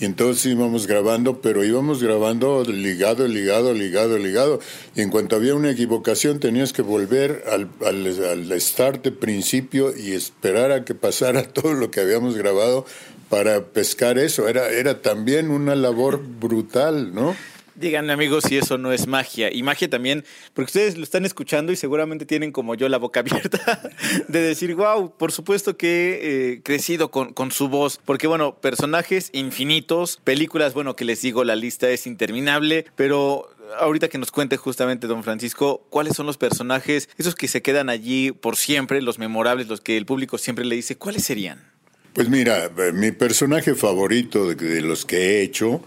Y 0.00 0.04
entonces 0.04 0.44
íbamos 0.52 0.86
grabando, 0.86 1.40
pero 1.40 1.64
íbamos 1.64 2.02
grabando 2.02 2.62
ligado, 2.64 3.26
ligado, 3.26 3.72
ligado, 3.72 4.18
ligado. 4.18 4.60
Y 4.94 5.00
en 5.00 5.08
cuanto 5.08 5.36
había 5.36 5.54
una 5.54 5.70
equivocación, 5.70 6.40
tenías 6.40 6.74
que 6.74 6.82
volver 6.82 7.42
al, 7.50 7.70
al, 7.86 8.50
al 8.52 8.60
start 8.60 9.02
de 9.02 9.12
principio 9.12 9.96
y 9.96 10.12
esperar 10.12 10.72
a 10.72 10.84
que 10.84 10.94
pasara 10.94 11.42
todo 11.54 11.72
lo 11.72 11.90
que 11.90 12.00
habíamos 12.00 12.36
grabado 12.36 12.84
para 13.30 13.64
pescar 13.64 14.18
eso. 14.18 14.46
Era, 14.46 14.68
era 14.68 15.00
también 15.00 15.50
una 15.50 15.74
labor 15.74 16.20
brutal, 16.22 17.14
¿no? 17.14 17.34
Díganme 17.80 18.12
amigos 18.12 18.44
si 18.46 18.58
eso 18.58 18.76
no 18.76 18.92
es 18.92 19.06
magia. 19.06 19.50
Y 19.50 19.62
magia 19.62 19.88
también, 19.88 20.22
porque 20.52 20.68
ustedes 20.68 20.98
lo 20.98 21.02
están 21.02 21.24
escuchando 21.24 21.72
y 21.72 21.76
seguramente 21.76 22.26
tienen 22.26 22.52
como 22.52 22.74
yo 22.74 22.90
la 22.90 22.98
boca 22.98 23.20
abierta 23.20 23.80
de 24.28 24.42
decir, 24.42 24.74
wow, 24.74 25.16
por 25.16 25.32
supuesto 25.32 25.78
que 25.78 25.88
he 25.88 26.52
eh, 26.52 26.62
crecido 26.62 27.10
con, 27.10 27.32
con 27.32 27.50
su 27.50 27.68
voz. 27.68 27.98
Porque 28.04 28.26
bueno, 28.26 28.56
personajes 28.60 29.30
infinitos, 29.32 30.20
películas, 30.22 30.74
bueno, 30.74 30.94
que 30.94 31.06
les 31.06 31.22
digo, 31.22 31.42
la 31.42 31.56
lista 31.56 31.88
es 31.88 32.06
interminable, 32.06 32.84
pero 32.96 33.48
ahorita 33.78 34.08
que 34.08 34.18
nos 34.18 34.30
cuente 34.30 34.58
justamente 34.58 35.06
don 35.06 35.24
Francisco, 35.24 35.86
¿cuáles 35.88 36.14
son 36.14 36.26
los 36.26 36.36
personajes, 36.36 37.08
esos 37.16 37.34
que 37.34 37.48
se 37.48 37.62
quedan 37.62 37.88
allí 37.88 38.30
por 38.30 38.56
siempre, 38.56 39.00
los 39.00 39.18
memorables, 39.18 39.68
los 39.68 39.80
que 39.80 39.96
el 39.96 40.04
público 40.04 40.36
siempre 40.36 40.66
le 40.66 40.76
dice, 40.76 40.96
¿cuáles 40.96 41.24
serían? 41.24 41.70
Pues 42.12 42.28
mira, 42.28 42.70
mi 42.92 43.12
personaje 43.12 43.74
favorito 43.74 44.48
de 44.48 44.82
los 44.82 45.06
que 45.06 45.16
he 45.16 45.42
hecho 45.42 45.80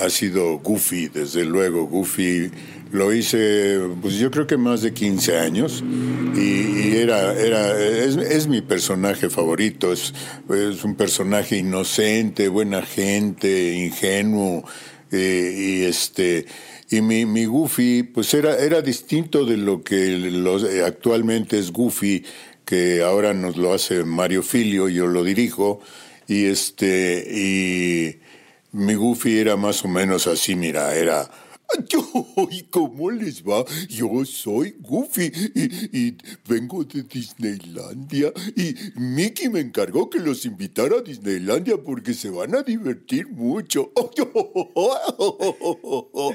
ha 0.00 0.10
sido 0.10 0.58
Goofy, 0.58 1.08
desde 1.08 1.44
luego. 1.44 1.86
Goofy 1.86 2.50
lo 2.92 3.12
hice, 3.12 3.78
pues 4.02 4.14
yo 4.14 4.30
creo 4.30 4.46
que 4.46 4.56
más 4.56 4.82
de 4.82 4.92
15 4.92 5.38
años 5.38 5.84
y, 6.34 6.96
era, 6.96 7.38
era, 7.38 7.78
es, 7.78 8.48
mi 8.48 8.62
personaje 8.62 9.30
favorito. 9.30 9.92
Es, 9.92 10.12
es, 10.48 10.84
un 10.84 10.96
personaje 10.96 11.58
inocente, 11.58 12.48
buena 12.48 12.82
gente, 12.82 13.74
ingenuo 13.74 14.64
eh, 15.12 15.54
y 15.56 15.84
este. 15.84 16.46
Y 16.92 17.02
mi, 17.02 17.24
mi 17.24 17.44
Goofy, 17.44 18.02
pues 18.02 18.34
era, 18.34 18.56
era 18.58 18.82
distinto 18.82 19.44
de 19.44 19.56
lo 19.56 19.84
que 19.84 20.18
los, 20.18 20.64
actualmente 20.84 21.56
es 21.56 21.70
Goofy, 21.70 22.24
que 22.64 23.02
ahora 23.02 23.32
nos 23.32 23.56
lo 23.56 23.72
hace 23.72 24.02
Mario 24.02 24.42
Filio, 24.42 24.88
yo 24.88 25.06
lo 25.06 25.22
dirijo, 25.22 25.80
y 26.26 26.46
este, 26.46 27.24
y, 27.30 28.18
mi 28.72 28.94
Goofy 28.94 29.38
era 29.38 29.56
más 29.56 29.84
o 29.84 29.88
menos 29.88 30.26
así, 30.26 30.54
mira, 30.54 30.94
era... 30.94 31.28
¿Y 32.50 32.62
cómo 32.64 33.10
les 33.10 33.44
va? 33.44 33.64
Yo 33.88 34.24
soy 34.24 34.74
Goofy 34.80 35.30
y, 35.92 36.16
vengo 36.48 36.84
de 36.84 37.04
Disneylandia 37.04 38.32
y 38.56 38.74
Mickey 38.96 39.48
me 39.48 39.60
encargó 39.60 40.10
que 40.10 40.18
los 40.18 40.44
invitara 40.46 40.96
a 40.96 41.00
Disneylandia 41.00 41.76
porque 41.76 42.14
se 42.14 42.28
van 42.28 42.56
a 42.56 42.62
divertir 42.62 43.28
mucho. 43.28 43.92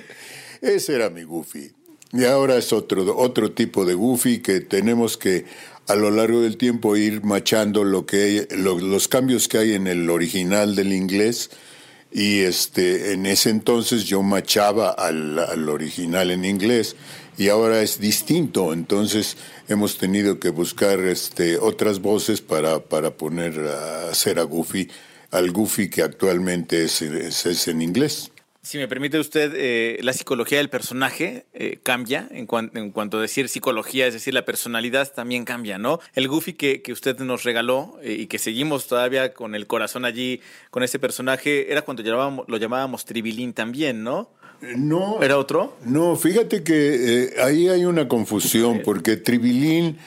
Ese 0.62 0.95
era 0.95 1.10
mi 1.10 1.24
Goofy. 1.24 1.74
Y 2.13 2.24
ahora 2.24 2.58
es 2.58 2.71
otro, 2.71 3.17
otro 3.17 3.52
tipo 3.52 3.84
de 3.84 3.93
Goofy 3.93 4.39
que 4.39 4.62
tenemos 4.62 5.17
que 5.17 5.45
a 5.88 5.95
lo 5.95 6.12
largo 6.12 6.41
del 6.41 6.56
tiempo 6.56 6.95
ir 6.95 7.24
machando 7.24 7.84
lo 7.84 8.06
que 8.06 8.48
los 8.58 9.10
cambios 9.10 9.50
que 9.50 9.58
hay 9.58 9.74
en 9.74 9.88
el 9.88 10.10
original 10.10 10.76
del 10.76 10.93
inglés 10.93 11.50
y 12.12 12.41
este, 12.41 13.13
en 13.13 13.26
ese 13.26 13.50
entonces 13.50 14.06
yo 14.06 14.24
machaba 14.24 14.89
al, 14.91 15.38
al, 15.39 15.70
original 15.70 16.32
en 16.32 16.46
inglés 16.46 16.96
y 17.38 17.50
ahora 17.50 17.82
es 17.82 18.00
distinto, 18.00 18.72
entonces 18.72 19.36
hemos 19.68 19.98
tenido 19.98 20.39
que 20.39 20.50
buscar 20.50 21.00
este, 21.02 21.58
otras 21.58 22.00
voces 22.00 22.41
para, 22.41 22.80
para 22.80 23.12
poner 23.12 23.60
a 23.60 24.10
hacer 24.10 24.39
a 24.39 24.44
Goofy, 24.44 24.89
al 25.32 25.52
Goofy 25.52 25.89
que 25.89 26.02
actualmente 26.02 26.86
es, 26.86 27.02
es, 27.02 27.68
en 27.68 27.82
inglés. 27.82 28.32
Si 28.65 28.80
me 28.80 28.88
permite 28.88 29.19
usted, 29.19 29.54
eh, 29.56 29.99
la 30.01 30.12
psicología 30.12 30.58
del 30.58 30.69
personaje 30.69 31.45
eh, 31.54 31.78
cambia 31.84 32.28
en, 32.32 32.47
cuan- 32.47 32.71
en 32.73 32.89
cuanto 32.89 33.19
a 33.19 33.21
decir 33.21 33.47
psicología, 33.47 34.08
es 34.08 34.13
decir, 34.15 34.34
la 34.34 34.43
personalidad 34.43 35.13
también 35.13 35.45
cambia, 35.45 35.78
¿no? 35.78 35.99
El 36.15 36.28
Goofy 36.28 36.54
que, 36.54 36.82
que 36.82 36.91
usted 36.91 37.15
nos 37.19 37.43
regaló 37.43 37.99
eh, 38.01 38.13
y 38.13 38.25
que 38.25 38.39
seguimos 38.39 38.88
todavía 38.88 39.34
con 39.36 39.54
el 39.54 39.67
corazón 39.67 40.04
allí 40.04 40.41
con 40.71 40.82
ese 40.82 40.97
personaje, 40.97 41.71
era 41.71 41.84
cuando 41.84 42.01
llamábamos- 42.01 42.45
lo 42.47 42.58
llamábamos 42.58 43.06
Tribilín 43.06 43.54
también, 43.54 44.04
¿no? 44.04 44.32
No. 44.62 45.21
¿Era 45.21 45.38
otro? 45.38 45.78
No, 45.86 46.15
fíjate 46.15 46.63
que 46.63 47.36
ahí 47.43 47.67
hay 47.67 47.86
una 47.86 48.08
confusión, 48.08 48.82
porque 48.84 49.15
Tribilín 49.15 49.99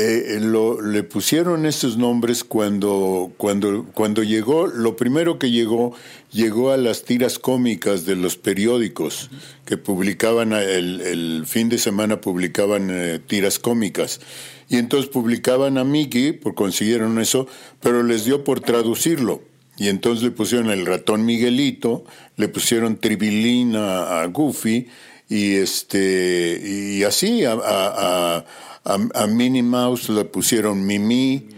eh, 0.00 0.40
lo- 0.40 0.80
le 0.80 1.02
pusieron 1.02 1.66
estos 1.66 1.96
nombres 1.96 2.44
cuando, 2.44 3.32
cuando, 3.36 3.86
cuando 3.94 4.22
llegó, 4.22 4.66
lo 4.66 4.96
primero 4.96 5.38
que 5.38 5.50
llegó, 5.50 5.94
llegó 6.32 6.70
a 6.70 6.76
las 6.76 7.04
tiras 7.04 7.38
cómicas 7.38 8.04
de 8.06 8.16
los 8.16 8.36
periódicos, 8.36 9.30
que 9.64 9.76
publicaban 9.76 10.52
el, 10.52 11.00
el 11.00 11.44
fin 11.46 11.68
de 11.68 11.78
semana, 11.78 12.20
publicaban 12.20 12.88
eh, 12.90 13.18
tiras 13.26 13.58
cómicas. 13.58 14.20
Y 14.68 14.76
entonces 14.76 15.08
publicaban 15.10 15.78
a 15.78 15.84
Mickey, 15.84 16.32
por 16.32 16.54
consiguieron 16.54 17.18
eso, 17.18 17.46
pero 17.80 18.02
les 18.02 18.24
dio 18.24 18.44
por 18.44 18.60
traducirlo. 18.60 19.42
Y 19.78 19.88
entonces 19.88 20.24
le 20.24 20.30
pusieron 20.30 20.70
el 20.70 20.86
ratón 20.86 21.24
Miguelito, 21.24 22.04
le 22.36 22.48
pusieron 22.48 22.96
Tribilín 22.98 23.76
a, 23.76 24.22
a 24.22 24.26
Goofy, 24.26 24.88
y 25.30 25.56
este 25.56 26.58
y 26.62 27.02
así 27.04 27.44
a, 27.44 28.44
a- 28.84 28.98
a- 29.14 29.26
Minnie 29.26 29.62
Mouse 29.62 30.08
le 30.08 30.24
pusieron 30.24 30.84
Mimi 30.86 31.48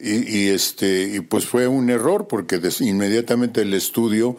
y, 0.00 0.48
este 0.48 1.14
y 1.16 1.20
pues 1.20 1.46
fue 1.46 1.66
un 1.68 1.88
error 1.90 2.26
porque 2.28 2.58
inmediatamente 2.80 3.62
el 3.62 3.74
estudio 3.74 4.36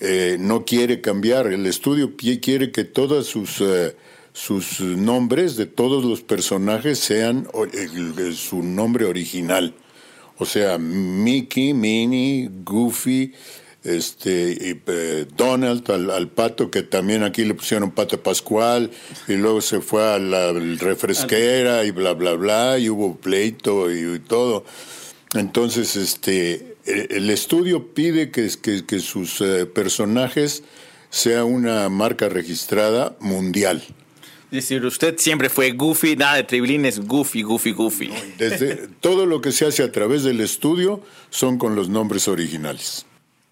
eh, 0.00 0.36
no 0.38 0.64
quiere 0.64 1.00
cambiar. 1.00 1.46
El 1.46 1.66
estudio 1.66 2.16
quiere 2.16 2.70
que 2.72 2.84
todos 2.84 3.26
sus 3.26 3.60
eh, 3.60 3.96
sus 4.32 4.80
nombres 4.80 5.56
de 5.56 5.66
todos 5.66 6.04
los 6.04 6.22
personajes 6.22 6.98
sean 6.98 7.48
su 8.34 8.62
nombre 8.62 9.04
original. 9.06 9.74
O 10.38 10.46
sea 10.46 10.78
Mickey 10.78 11.74
Minnie 11.74 12.48
Goofy 12.64 13.32
este 13.84 14.50
y, 14.60 14.80
eh, 14.86 15.26
Donald 15.36 15.90
al, 15.90 16.10
al 16.10 16.28
pato 16.28 16.70
que 16.70 16.82
también 16.82 17.22
aquí 17.22 17.44
le 17.44 17.54
pusieron 17.54 17.90
pato 17.92 18.22
Pascual 18.22 18.90
y 19.26 19.34
luego 19.34 19.60
se 19.60 19.80
fue 19.80 20.02
a 20.02 20.18
la 20.18 20.52
refresquera 20.52 21.84
y 21.84 21.90
bla 21.90 22.12
bla 22.12 22.34
bla 22.34 22.78
y 22.78 22.90
hubo 22.90 23.16
pleito 23.16 23.90
y, 23.90 24.16
y 24.16 24.18
todo. 24.18 24.64
Entonces 25.34 25.96
este 25.96 26.76
el, 26.84 27.06
el 27.10 27.30
estudio 27.30 27.94
pide 27.94 28.30
que, 28.30 28.50
que, 28.60 28.84
que 28.84 28.98
sus 29.00 29.40
eh, 29.40 29.64
personajes 29.66 30.62
sea 31.08 31.44
una 31.44 31.88
marca 31.88 32.28
registrada 32.28 33.16
mundial. 33.20 33.82
Es 34.52 34.64
decir, 34.64 34.84
usted 34.84 35.16
siempre 35.16 35.48
fue 35.48 35.70
Goofy, 35.70 36.16
nada 36.16 36.34
de 36.34 36.42
Tribilín, 36.42 36.84
es 36.84 36.98
Goofy, 36.98 37.42
Goofy, 37.42 37.70
Goofy. 37.70 38.10
desde 38.36 38.88
todo 39.00 39.24
lo 39.24 39.40
que 39.40 39.52
se 39.52 39.64
hace 39.64 39.84
a 39.84 39.92
través 39.92 40.24
del 40.24 40.40
estudio 40.40 41.00
son 41.30 41.56
con 41.56 41.76
los 41.76 41.88
nombres 41.88 42.26
originales 42.26 43.06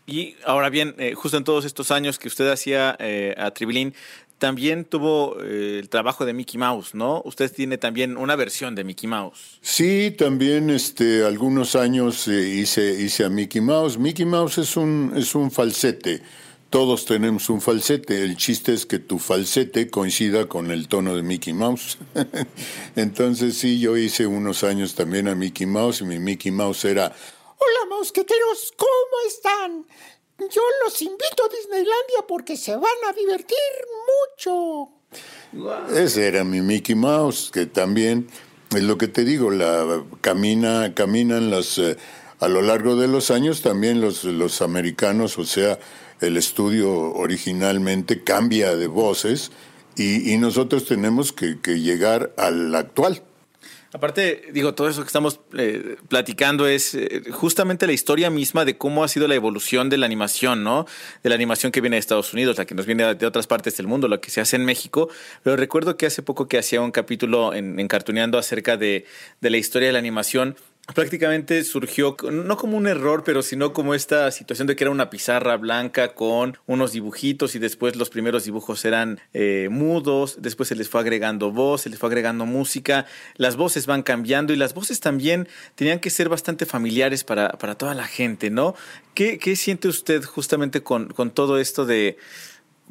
Y 0.08 0.34
ahora 0.44 0.70
bien, 0.70 0.96
eh, 0.98 1.14
justo 1.14 1.36
en 1.36 1.44
todos 1.44 1.64
estos 1.64 1.92
años 1.92 2.18
que 2.18 2.26
usted 2.26 2.50
hacía 2.50 2.96
eh, 2.98 3.34
a 3.38 3.52
Tribilín, 3.52 3.94
también 4.38 4.84
tuvo 4.84 5.36
eh, 5.42 5.78
el 5.80 5.88
trabajo 5.88 6.24
de 6.24 6.32
Mickey 6.32 6.58
Mouse, 6.58 6.94
¿no? 6.94 7.22
Usted 7.24 7.52
tiene 7.52 7.76
también 7.76 8.16
una 8.16 8.36
versión 8.36 8.74
de 8.74 8.84
Mickey 8.84 9.08
Mouse. 9.08 9.58
Sí, 9.60 10.14
también 10.16 10.70
este, 10.70 11.24
algunos 11.24 11.76
años 11.76 12.26
eh, 12.28 12.48
hice, 12.48 13.02
hice 13.02 13.24
a 13.24 13.28
Mickey 13.28 13.60
Mouse. 13.60 13.98
Mickey 13.98 14.24
Mouse 14.24 14.58
es 14.58 14.76
un, 14.76 15.12
es 15.16 15.34
un 15.34 15.50
falsete. 15.50 16.22
Todos 16.70 17.04
tenemos 17.04 17.48
un 17.50 17.60
falsete. 17.60 18.22
El 18.22 18.36
chiste 18.36 18.74
es 18.74 18.86
que 18.86 18.98
tu 18.98 19.18
falsete 19.18 19.90
coincida 19.90 20.46
con 20.46 20.70
el 20.70 20.86
tono 20.86 21.16
de 21.16 21.22
Mickey 21.22 21.52
Mouse. 21.52 21.98
Entonces 22.96 23.56
sí, 23.56 23.80
yo 23.80 23.96
hice 23.96 24.26
unos 24.26 24.62
años 24.62 24.94
también 24.94 25.28
a 25.28 25.34
Mickey 25.34 25.66
Mouse 25.66 26.02
y 26.02 26.04
mi 26.04 26.18
Mickey 26.18 26.52
Mouse 26.52 26.84
era 26.84 27.12
Hola, 27.60 27.96
mosqueteros, 27.96 28.72
¿cómo 28.76 29.16
están? 29.26 29.84
Yo 30.38 30.62
los 30.84 31.02
invito 31.02 31.44
a 31.44 31.48
Disneylandia 31.48 32.24
porque 32.28 32.56
se 32.56 32.76
van 32.76 32.84
a 33.08 33.12
divertir 33.12 33.58
mucho. 34.36 34.90
Ese 35.92 36.28
era 36.28 36.44
mi 36.44 36.60
Mickey 36.60 36.94
Mouse, 36.94 37.50
que 37.52 37.66
también 37.66 38.28
es 38.70 38.82
lo 38.84 38.96
que 38.96 39.08
te 39.08 39.24
digo, 39.24 39.50
la 39.50 40.04
camina, 40.20 40.94
caminan 40.94 41.50
las 41.50 41.78
eh, 41.78 41.96
a 42.38 42.46
lo 42.46 42.62
largo 42.62 42.94
de 42.94 43.08
los 43.08 43.32
años 43.32 43.62
también 43.62 44.00
los, 44.00 44.22
los 44.22 44.62
americanos, 44.62 45.36
o 45.38 45.44
sea, 45.44 45.80
el 46.20 46.36
estudio 46.36 46.92
originalmente 46.92 48.22
cambia 48.22 48.76
de 48.76 48.86
voces 48.86 49.50
y, 49.96 50.32
y 50.32 50.38
nosotros 50.38 50.84
tenemos 50.84 51.32
que, 51.32 51.60
que 51.60 51.80
llegar 51.80 52.32
al 52.36 52.72
actual. 52.76 53.24
Aparte, 53.92 54.42
digo, 54.52 54.74
todo 54.74 54.88
eso 54.88 55.00
que 55.00 55.06
estamos 55.06 55.40
eh, 55.56 55.96
platicando 56.08 56.66
es 56.66 56.94
eh, 56.94 57.22
justamente 57.30 57.86
la 57.86 57.94
historia 57.94 58.28
misma 58.28 58.66
de 58.66 58.76
cómo 58.76 59.02
ha 59.02 59.08
sido 59.08 59.26
la 59.28 59.34
evolución 59.34 59.88
de 59.88 59.96
la 59.96 60.04
animación, 60.04 60.62
¿no? 60.62 60.84
De 61.22 61.30
la 61.30 61.34
animación 61.34 61.72
que 61.72 61.80
viene 61.80 61.96
de 61.96 62.00
Estados 62.00 62.34
Unidos, 62.34 62.58
la 62.58 62.66
que 62.66 62.74
nos 62.74 62.84
viene 62.84 63.14
de 63.14 63.26
otras 63.26 63.46
partes 63.46 63.78
del 63.78 63.86
mundo, 63.86 64.06
la 64.06 64.20
que 64.20 64.30
se 64.30 64.42
hace 64.42 64.56
en 64.56 64.66
México. 64.66 65.08
Pero 65.42 65.56
recuerdo 65.56 65.96
que 65.96 66.04
hace 66.04 66.22
poco 66.22 66.48
que 66.48 66.58
hacía 66.58 66.82
un 66.82 66.90
capítulo 66.90 67.54
en, 67.54 67.80
en 67.80 67.88
acerca 68.36 68.76
de 68.76 69.06
la 69.40 69.56
historia 69.56 69.88
de 69.88 69.92
la 69.92 69.98
animación. 69.98 70.56
Prácticamente 70.94 71.62
surgió, 71.64 72.16
no 72.32 72.56
como 72.56 72.78
un 72.78 72.86
error, 72.86 73.22
pero 73.22 73.42
sino 73.42 73.74
como 73.74 73.94
esta 73.94 74.30
situación 74.30 74.66
de 74.66 74.74
que 74.74 74.84
era 74.84 74.90
una 74.90 75.10
pizarra 75.10 75.56
blanca 75.58 76.14
con 76.14 76.56
unos 76.66 76.92
dibujitos 76.92 77.54
y 77.54 77.58
después 77.58 77.94
los 77.96 78.08
primeros 78.08 78.44
dibujos 78.44 78.86
eran 78.86 79.20
eh, 79.34 79.68
mudos, 79.70 80.38
después 80.40 80.70
se 80.70 80.74
les 80.74 80.88
fue 80.88 81.02
agregando 81.02 81.52
voz, 81.52 81.82
se 81.82 81.90
les 81.90 81.98
fue 81.98 82.08
agregando 82.08 82.46
música, 82.46 83.04
las 83.36 83.56
voces 83.56 83.84
van 83.84 84.02
cambiando 84.02 84.54
y 84.54 84.56
las 84.56 84.72
voces 84.72 85.00
también 85.00 85.46
tenían 85.74 85.98
que 86.00 86.08
ser 86.08 86.30
bastante 86.30 86.64
familiares 86.64 87.22
para, 87.22 87.50
para 87.50 87.74
toda 87.74 87.94
la 87.94 88.06
gente, 88.06 88.48
¿no? 88.48 88.74
¿Qué, 89.12 89.38
qué 89.38 89.56
siente 89.56 89.88
usted 89.88 90.24
justamente 90.24 90.82
con, 90.82 91.08
con 91.08 91.30
todo 91.32 91.58
esto 91.58 91.84
de 91.84 92.16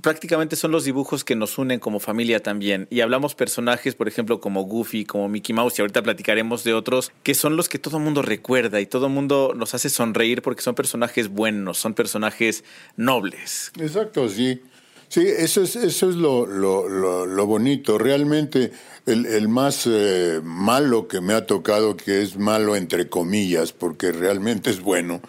prácticamente 0.01 0.55
son 0.55 0.71
los 0.71 0.83
dibujos 0.83 1.23
que 1.23 1.35
nos 1.35 1.57
unen 1.57 1.79
como 1.79 1.99
familia 1.99 2.41
también. 2.41 2.87
Y 2.89 3.01
hablamos 3.01 3.35
personajes, 3.35 3.95
por 3.95 4.07
ejemplo, 4.07 4.39
como 4.39 4.63
Goofy, 4.63 5.05
como 5.05 5.29
Mickey 5.29 5.53
Mouse, 5.53 5.77
y 5.77 5.81
ahorita 5.81 6.03
platicaremos 6.03 6.63
de 6.63 6.73
otros, 6.73 7.11
que 7.23 7.33
son 7.33 7.55
los 7.55 7.69
que 7.69 7.79
todo 7.79 7.99
mundo 7.99 8.21
recuerda 8.21 8.79
y 8.79 8.85
todo 8.85 9.09
mundo 9.09 9.53
nos 9.55 9.73
hace 9.73 9.89
sonreír 9.89 10.41
porque 10.41 10.61
son 10.61 10.75
personajes 10.75 11.29
buenos, 11.29 11.77
son 11.77 11.93
personajes 11.93 12.63
nobles. 12.95 13.71
Exacto, 13.79 14.29
sí. 14.29 14.61
Sí, 15.09 15.21
eso 15.25 15.63
es, 15.63 15.77
eso 15.77 16.09
es 16.09 16.17
lo, 16.17 16.45
lo, 16.45 17.25
lo, 17.25 17.45
bonito. 17.45 17.97
Realmente 17.97 18.73
el, 19.05 19.47
más 19.47 19.87
eh, 19.87 20.41
malo 20.43 21.07
que 21.07 21.21
me 21.21 21.33
ha 21.33 21.45
tocado, 21.45 21.95
que 21.95 22.21
es 22.21 22.37
malo 22.37 22.75
entre 22.75 23.07
comillas, 23.07 23.71
porque 23.71 24.11
realmente 24.11 24.69
es 24.69 24.81
bueno, 24.81 25.21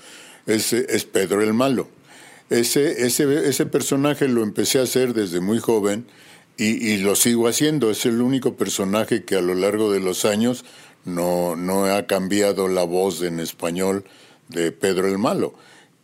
es, 0.46 0.72
es 0.72 1.04
Pedro 1.04 1.42
el 1.42 1.54
Malo. 1.54 1.88
Ese, 2.50 3.06
ese, 3.06 3.48
ese 3.48 3.66
personaje 3.66 4.28
lo 4.28 4.42
empecé 4.42 4.78
a 4.78 4.82
hacer 4.82 5.12
desde 5.12 5.40
muy 5.40 5.58
joven 5.58 6.06
y, 6.56 6.92
y 6.92 6.98
lo 6.98 7.14
sigo 7.14 7.48
haciendo. 7.48 7.90
Es 7.90 8.06
el 8.06 8.20
único 8.20 8.56
personaje 8.56 9.24
que 9.24 9.36
a 9.36 9.42
lo 9.42 9.54
largo 9.54 9.92
de 9.92 10.00
los 10.00 10.24
años 10.24 10.64
no, 11.04 11.56
no 11.56 11.84
ha 11.86 12.06
cambiado 12.06 12.68
la 12.68 12.84
voz 12.84 13.22
en 13.22 13.40
español 13.40 14.04
de 14.48 14.72
Pedro 14.72 15.08
el 15.08 15.18
Malo. 15.18 15.54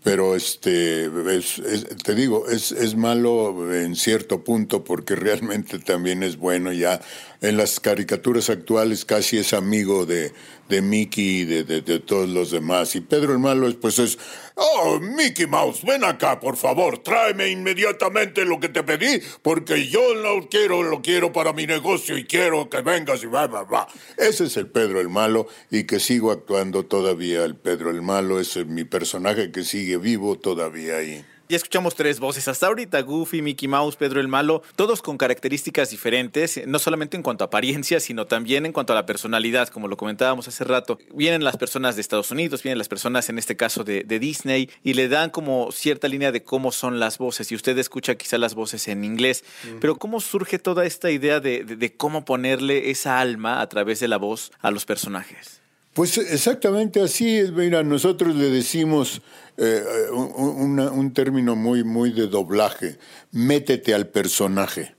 Pero 0.03 0.37
este, 0.37 1.07
es, 1.35 1.63
te 2.05 2.15
digo, 2.15 2.47
es, 2.51 2.73
es 2.73 2.95
malo 2.95 3.75
en 3.75 3.97
cierto 3.97 4.45
punto 4.45 4.85
porque 4.85 5.17
realmente 5.17 5.79
también 5.79 6.23
es 6.23 6.37
bueno. 6.37 6.73
Ya 6.73 7.01
en 7.41 7.57
las 7.57 7.81
caricaturas 7.81 8.51
actuales 8.51 9.07
casi 9.07 9.39
es 9.39 9.55
amigo 9.55 10.05
de, 10.05 10.33
de 10.69 10.83
Mickey 10.83 11.41
y 11.41 11.45
de, 11.47 11.65
de, 11.65 11.81
de, 11.81 12.01
todos 12.01 12.29
los 12.29 12.51
demás. 12.51 12.95
Y 12.97 13.01
Pedro 13.01 13.33
el 13.33 13.39
Malo 13.39 13.67
es, 13.67 13.77
pues 13.77 13.99
es, 13.99 14.19
oh, 14.55 14.99
Mickey 15.01 15.47
Mouse, 15.47 15.83
ven 15.85 16.05
acá, 16.05 16.41
por 16.41 16.57
favor, 16.57 16.99
tráeme 16.99 17.49
inmediatamente 17.49 18.45
lo 18.45 18.61
que 18.61 18.69
te 18.69 18.83
pedí, 18.83 19.21
porque 19.43 19.89
yo 19.89 20.15
lo 20.15 20.49
quiero, 20.49 20.83
lo 20.83 21.03
quiero 21.03 21.33
para 21.33 21.53
mi 21.53 21.67
negocio 21.67 22.17
y 22.17 22.25
quiero 22.25 22.69
que 22.69 22.83
vengas 22.83 23.23
y 23.23 23.27
va, 23.27 23.47
va, 23.47 23.65
va. 23.65 23.89
Ese 24.17 24.45
es 24.45 24.57
el 24.57 24.69
Pedro 24.69 25.01
el 25.01 25.09
Malo 25.09 25.49
y 25.71 25.85
que 25.85 26.01
sigo 26.01 26.31
actuando 26.31 26.85
todavía 26.85 27.45
el 27.45 27.57
Pedro 27.57 27.91
el 27.91 28.03
Malo, 28.03 28.41
es 28.41 28.57
mi 28.67 28.85
personaje 28.85 29.51
que 29.51 29.65
sigue 29.65 29.97
vivo 29.97 30.39
todavía 30.39 30.97
ahí. 30.97 31.25
Ya 31.47 31.57
escuchamos 31.57 31.95
tres 31.95 32.21
voces 32.21 32.49
hasta 32.49 32.69
ahorita, 32.69 33.03
Goofy, 33.03 33.43
Mickey 33.43 33.69
Mouse, 33.69 33.97
Pedro 33.97 34.19
el 34.19 34.29
Malo, 34.29 34.63
todos 34.77 35.03
con 35.03 35.19
características 35.19 35.91
diferentes, 35.91 36.67
no 36.67 36.79
solamente 36.79 37.19
en 37.19 37.23
cuanto 37.23 37.45
a 37.45 37.49
apariencia, 37.49 38.01
sino 38.01 38.27
también 38.27 38.65
en 38.65 38.73
cuanto 38.73 38.95
a 38.95 38.97
la 38.97 39.05
personalidad, 39.05 39.69
como 39.69 39.87
lo 39.87 39.99
comentábamos 39.99 40.49
hace 40.49 40.65
rato. 40.65 40.99
Vienen 41.15 41.45
las 41.45 41.59
personas 41.59 41.97
de 41.97 42.01
Estados 42.01 42.31
Unidos, 42.31 42.63
vienen 42.63 42.79
las 42.79 42.89
personas 42.89 43.29
en 43.29 43.39
este 43.39 43.59
caso 43.59 43.85
de, 43.85 44.05
de 44.05 44.19
Disney 44.19 44.71
y 44.83 44.95
le 44.95 45.09
dan 45.09 45.29
como 45.29 45.71
cierta 45.71 46.09
línea 46.09 46.33
de 46.33 46.43
cómo 46.43 46.73
son 46.73 46.99
las 46.99 47.19
voces. 47.19 47.53
Y 47.53 47.57
usted 47.57 47.77
escucha 47.77 48.15
quizá 48.15 48.39
las 48.39 48.55
voces 48.55 48.89
en 48.89 49.05
inglés, 49.05 49.45
mm. 49.65 49.81
pero 49.81 49.97
¿cómo 49.97 50.23
surge 50.23 50.59
toda 50.59 50.87
esta 50.87 51.11
idea 51.11 51.41
de, 51.41 51.63
de, 51.63 51.77
de 51.77 51.95
cómo 51.95 52.25
ponerle 52.25 52.91
esa 52.91 53.21
alma 53.21 53.61
a 53.61 53.69
través 53.69 54.01
de 54.01 54.09
la 54.09 54.17
voz 54.17 54.51
a 54.61 54.71
los 54.71 54.87
personajes? 54.87 55.64
Pues 55.95 56.19
exactamente 56.19 57.01
así 57.01 57.39
es. 57.39 57.53
Mira, 57.53 57.85
nosotros 57.85 58.35
le 58.35 58.51
decimos 58.51 59.23
eh, 59.57 59.81
un, 60.11 61.13
término 61.15 61.55
muy, 61.55 61.85
muy 61.85 62.13
de 62.13 62.27
doblaje. 62.27 62.99
Métete 63.31 63.95
al 63.95 64.09
personaje. 64.09 64.97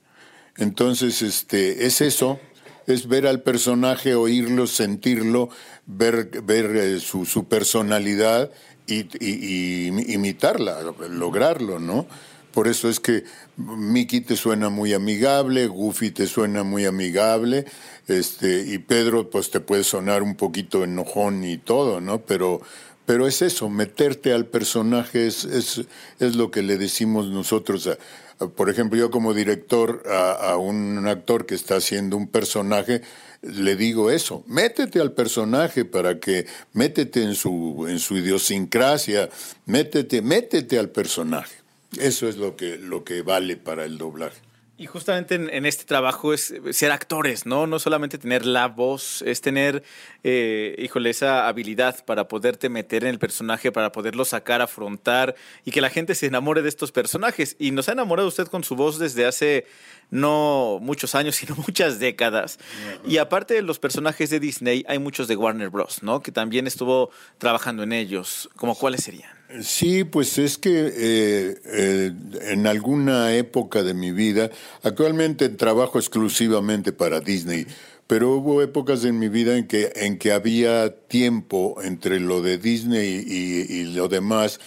Entonces, 0.56 1.22
este, 1.22 1.86
es 1.86 2.00
eso, 2.00 2.40
es 2.88 3.10
ver 3.10 3.28
al 3.28 3.42
personaje, 3.42 4.16
oírlo, 4.16 4.68
sentirlo, 4.68 5.50
ver, 5.86 6.30
ver 6.44 6.74
eh, 6.78 7.00
su, 7.02 7.26
su, 7.26 7.46
personalidad 7.50 8.50
y, 8.88 9.88
imitarla, 10.14 10.80
lograrlo, 11.10 11.78
¿no? 11.78 12.08
Por 12.56 12.70
eso 12.70 12.90
es 12.90 13.02
que 13.02 13.26
Mickey 13.58 14.22
te 14.22 14.38
suena 14.38 14.70
muy 14.70 14.94
amigable, 14.94 15.68
Goofy 15.68 16.12
te 16.12 16.26
suena 16.26 16.64
muy 16.64 16.86
amigable, 16.86 17.66
este, 18.08 18.62
y 18.62 18.78
Pedro 18.78 19.30
pues 19.30 19.52
te 19.52 19.60
puede 19.60 19.84
sonar 19.84 20.24
un 20.24 20.36
poquito 20.36 20.86
enojón 20.86 21.44
y 21.44 21.58
todo, 21.58 22.00
¿no? 22.00 22.22
Pero, 22.22 22.62
pero 23.06 23.28
es 23.28 23.42
eso, 23.42 23.70
meterte 23.70 24.32
al 24.32 24.46
personaje 24.46 25.28
es, 25.28 25.44
es, 25.44 25.82
es 26.22 26.38
lo 26.38 26.50
que 26.50 26.64
le 26.64 26.78
decimos 26.78 27.28
nosotros 27.28 27.88
a, 27.88 27.98
por 28.56 28.70
ejemplo, 28.70 28.98
yo 28.98 29.12
como 29.12 29.34
director 29.34 30.04
a, 30.10 30.56
un 30.56 31.06
actor 31.10 31.46
que 31.46 31.56
está 31.56 31.76
haciendo 31.76 32.16
un 32.16 32.28
personaje, 32.28 33.02
le 33.42 33.76
digo 33.76 34.12
eso, 34.12 34.46
métete 34.48 35.02
al 35.02 35.12
personaje 35.12 35.84
para 35.84 36.22
que, 36.22 36.46
métete 36.72 37.22
en 37.22 37.36
su, 37.36 37.86
en 37.90 38.00
su 38.00 38.16
idiosincrasia, 38.16 39.30
métete, 39.66 40.22
métete 40.22 40.80
al 40.80 40.88
personaje. 40.88 41.65
Eso 42.00 42.28
es 42.28 42.38
lo 42.38 42.56
que, 42.56 42.78
lo 42.78 43.04
que 43.04 43.22
vale 43.22 43.58
para 43.58 43.86
el 43.86 43.98
doblaje. 43.98 44.42
Y 44.78 44.88
justamente 44.88 45.36
en, 45.36 45.66
este 45.66 45.86
trabajo 45.86 46.34
es 46.34 46.54
ser 46.72 46.92
actores, 46.92 47.46
¿no? 47.46 47.66
No 47.66 47.80
solamente 47.80 48.18
tener 48.18 48.46
la 48.46 48.68
voz, 48.68 49.22
es 49.22 49.40
tener, 49.40 49.84
eh, 50.22 50.76
híjole, 50.78 51.12
esa 51.12 51.48
habilidad 51.48 52.04
para 52.04 52.28
poderte 52.28 52.68
meter 52.68 53.06
en 53.06 53.12
el 53.12 53.18
personaje, 53.18 53.72
para 53.72 53.94
poderlo 53.94 54.26
sacar, 54.26 54.62
afrontar 54.62 55.36
y 55.64 55.72
que 55.72 55.80
la 55.80 55.90
gente 55.90 56.14
se 56.14 56.26
enamore 56.26 56.62
de 56.62 56.68
estos 56.68 56.92
personajes. 56.92 57.56
Y 57.58 57.72
nos 57.72 57.88
ha 57.88 57.94
enamorado 57.94 58.28
usted 58.28 58.48
con 58.48 58.66
su 58.66 58.76
voz 58.76 59.00
desde 59.00 59.26
hace 59.26 59.66
no 60.12 60.80
muchos 60.82 61.16
años, 61.16 61.36
sino 61.38 61.56
muchas 61.56 62.00
décadas. 62.00 62.60
Y 63.08 63.16
aparte 63.16 63.54
de 63.54 63.62
los 63.62 63.80
personajes 63.80 64.30
de 64.30 64.42
Disney, 64.42 64.84
hay 64.90 65.00
muchos 65.00 65.30
de 65.30 65.38
Warner 65.38 65.70
Bros., 65.70 66.04
¿no? 66.04 66.22
Que 66.22 66.34
también 66.34 66.68
estuvo 66.68 67.12
trabajando 67.38 67.84
en 67.84 67.94
ellos. 67.94 68.50
¿Cómo 68.58 68.76
cuáles 68.76 69.06
serían? 69.06 69.32
Sí, 69.62 70.04
pues 70.04 70.38
es 70.40 70.58
que 70.58 70.72
eh, 70.72 71.62
eh, 71.66 72.12
en 72.50 72.66
alguna 72.66 73.36
época 73.36 73.84
de 73.84 73.94
mi 73.94 74.12
vida, 74.12 74.50
actualmente 74.82 75.50
trabajo 75.50 76.00
exclusivamente 76.00 76.92
para 76.92 77.20
Disney, 77.20 77.68
pero 78.08 78.32
hubo 78.32 78.64
épocas 78.64 79.06
en 79.06 79.20
mi 79.20 79.30
vida 79.30 79.56
en 79.56 79.68
que, 79.68 79.92
en 79.96 80.18
que 80.18 80.32
había 80.32 80.96
tiempo 81.08 81.78
entre 81.84 82.20
lo 82.20 82.42
de 82.42 82.58
Disney 82.58 83.08
y, 83.08 83.84
lo 83.96 84.08
demás, 84.08 84.60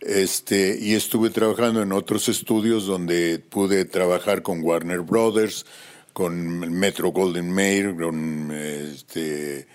este, 0.00 0.78
y 0.80 0.94
estuve 0.94 1.30
trabajando 1.30 1.80
en 1.82 1.92
otros 1.92 2.28
estudios 2.28 2.86
donde 2.86 3.38
pude 3.38 3.86
trabajar 3.86 4.42
con 4.42 4.62
Warner 4.62 5.00
Brothers, 5.00 5.64
con 6.12 6.58
Metro 6.72 7.08
Golden 7.10 7.50
Mayer, 7.50 7.96
con 7.96 8.52
este, 8.52 9.66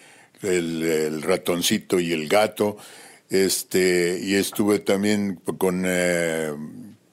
el 0.43 1.21
ratoncito 1.23 1.99
y 1.99 2.13
el 2.13 2.27
gato 2.27 2.77
este 3.31 4.19
y 4.21 4.35
estuve 4.35 4.77
también 4.77 5.39
con 5.57 5.83
eh, 5.87 6.53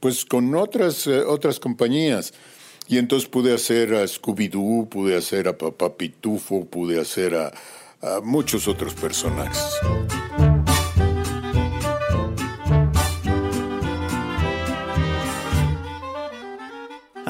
pues 0.01 0.27
con 0.27 0.55
otras 0.55 1.07
eh, 1.07 1.21
otras 1.21 1.59
compañías. 1.59 2.35
Y 2.87 2.99
entonces 2.99 3.29
pude 3.29 3.55
hacer 3.55 3.95
a 3.95 4.07
Scooby 4.07 4.49
Doo 4.49 4.89
pude 4.89 5.17
hacer 5.17 5.49
a 5.49 5.57
Papá 5.57 5.97
Pitufo 5.97 6.67
pude 6.67 7.01
hacer 7.01 7.35
a 7.35 7.53
muchos 8.23 8.69
otros 8.69 8.95
personajes 8.95 9.63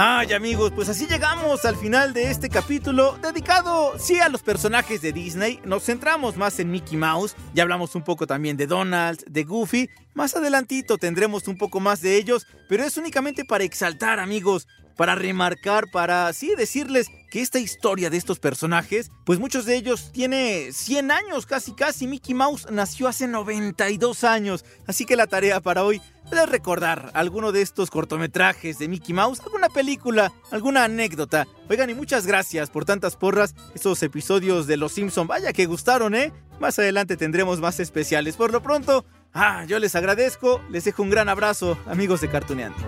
Ay 0.01 0.33
amigos, 0.33 0.71
pues 0.73 0.89
así 0.89 1.09
llegamos 1.09 1.65
al 1.65 1.75
final 1.75 2.13
de 2.13 2.31
este 2.31 2.49
capítulo 2.49 3.19
dedicado, 3.21 3.99
sí, 3.99 4.21
a 4.21 4.29
los 4.29 4.45
personajes 4.45 5.03
de 5.03 5.13
Disney. 5.13 5.59
Nos 5.65 5.83
centramos 5.83 6.37
más 6.37 6.61
en 6.61 6.71
Mickey 6.71 6.97
Mouse, 6.97 7.35
ya 7.53 7.65
hablamos 7.65 7.97
un 7.97 8.05
poco 8.05 8.25
también 8.25 8.57
de 8.57 8.69
Donald, 8.69 9.25
de 9.27 9.43
Goofy. 9.43 9.91
Más 10.15 10.37
adelantito 10.37 10.99
tendremos 10.99 11.49
un 11.49 11.59
poco 11.59 11.81
más 11.81 12.01
de 12.01 12.17
ellos, 12.17 12.47
pero 12.69 12.85
es 12.85 12.97
únicamente 12.97 13.45
para 13.45 13.65
exaltar 13.65 14.21
amigos, 14.21 14.69
para 14.97 15.17
remarcar, 15.17 15.91
para 15.91 16.33
sí 16.33 16.55
decirles 16.57 17.09
que 17.29 17.41
esta 17.41 17.59
historia 17.59 18.09
de 18.09 18.19
estos 18.19 18.39
personajes, 18.39 19.11
pues 19.27 19.41
muchos 19.41 19.65
de 19.65 19.75
ellos 19.75 20.13
tiene 20.13 20.71
100 20.73 21.11
años 21.11 21.45
casi 21.45 21.73
casi. 21.73 22.07
Mickey 22.07 22.35
Mouse 22.35 22.69
nació 22.71 23.09
hace 23.09 23.27
92 23.27 24.23
años, 24.23 24.65
así 24.87 25.05
que 25.05 25.17
la 25.17 25.27
tarea 25.27 25.61
para 25.61 25.83
hoy 25.83 26.01
de 26.37 26.47
recordar 26.47 27.11
alguno 27.15 27.53
de 27.53 27.63
estos 27.63 27.91
cortometrajes 27.91 28.79
de 28.79 28.89
Mickey 28.89 29.15
Mouse, 29.15 29.41
alguna 29.41 29.69
película, 29.69 30.33
alguna 30.51 30.85
anécdota. 30.85 31.47
Oigan, 31.69 31.91
y 31.91 31.95
muchas 31.95 32.27
gracias 32.27 32.71
por 32.71 32.85
tantas 32.85 33.17
porras, 33.17 33.55
esos 33.75 34.03
episodios 34.03 34.67
de 34.67 34.77
Los 34.77 34.93
Simpson, 34.93 35.27
vaya 35.27 35.53
que 35.53 35.67
gustaron, 35.67 36.15
¿eh? 36.15 36.33
Más 36.61 36.79
adelante 36.79 37.17
tendremos 37.17 37.61
más 37.61 37.81
especiales. 37.81 38.37
Por 38.37 38.53
lo 38.53 38.63
pronto, 38.63 39.05
ah, 39.33 39.65
yo 39.67 39.79
les 39.79 39.95
agradezco, 39.95 40.61
les 40.71 40.85
dejo 40.85 41.03
un 41.03 41.11
gran 41.11 41.29
abrazo, 41.29 41.79
amigos 41.87 42.21
de 42.21 42.29
Cartuneando. 42.29 42.79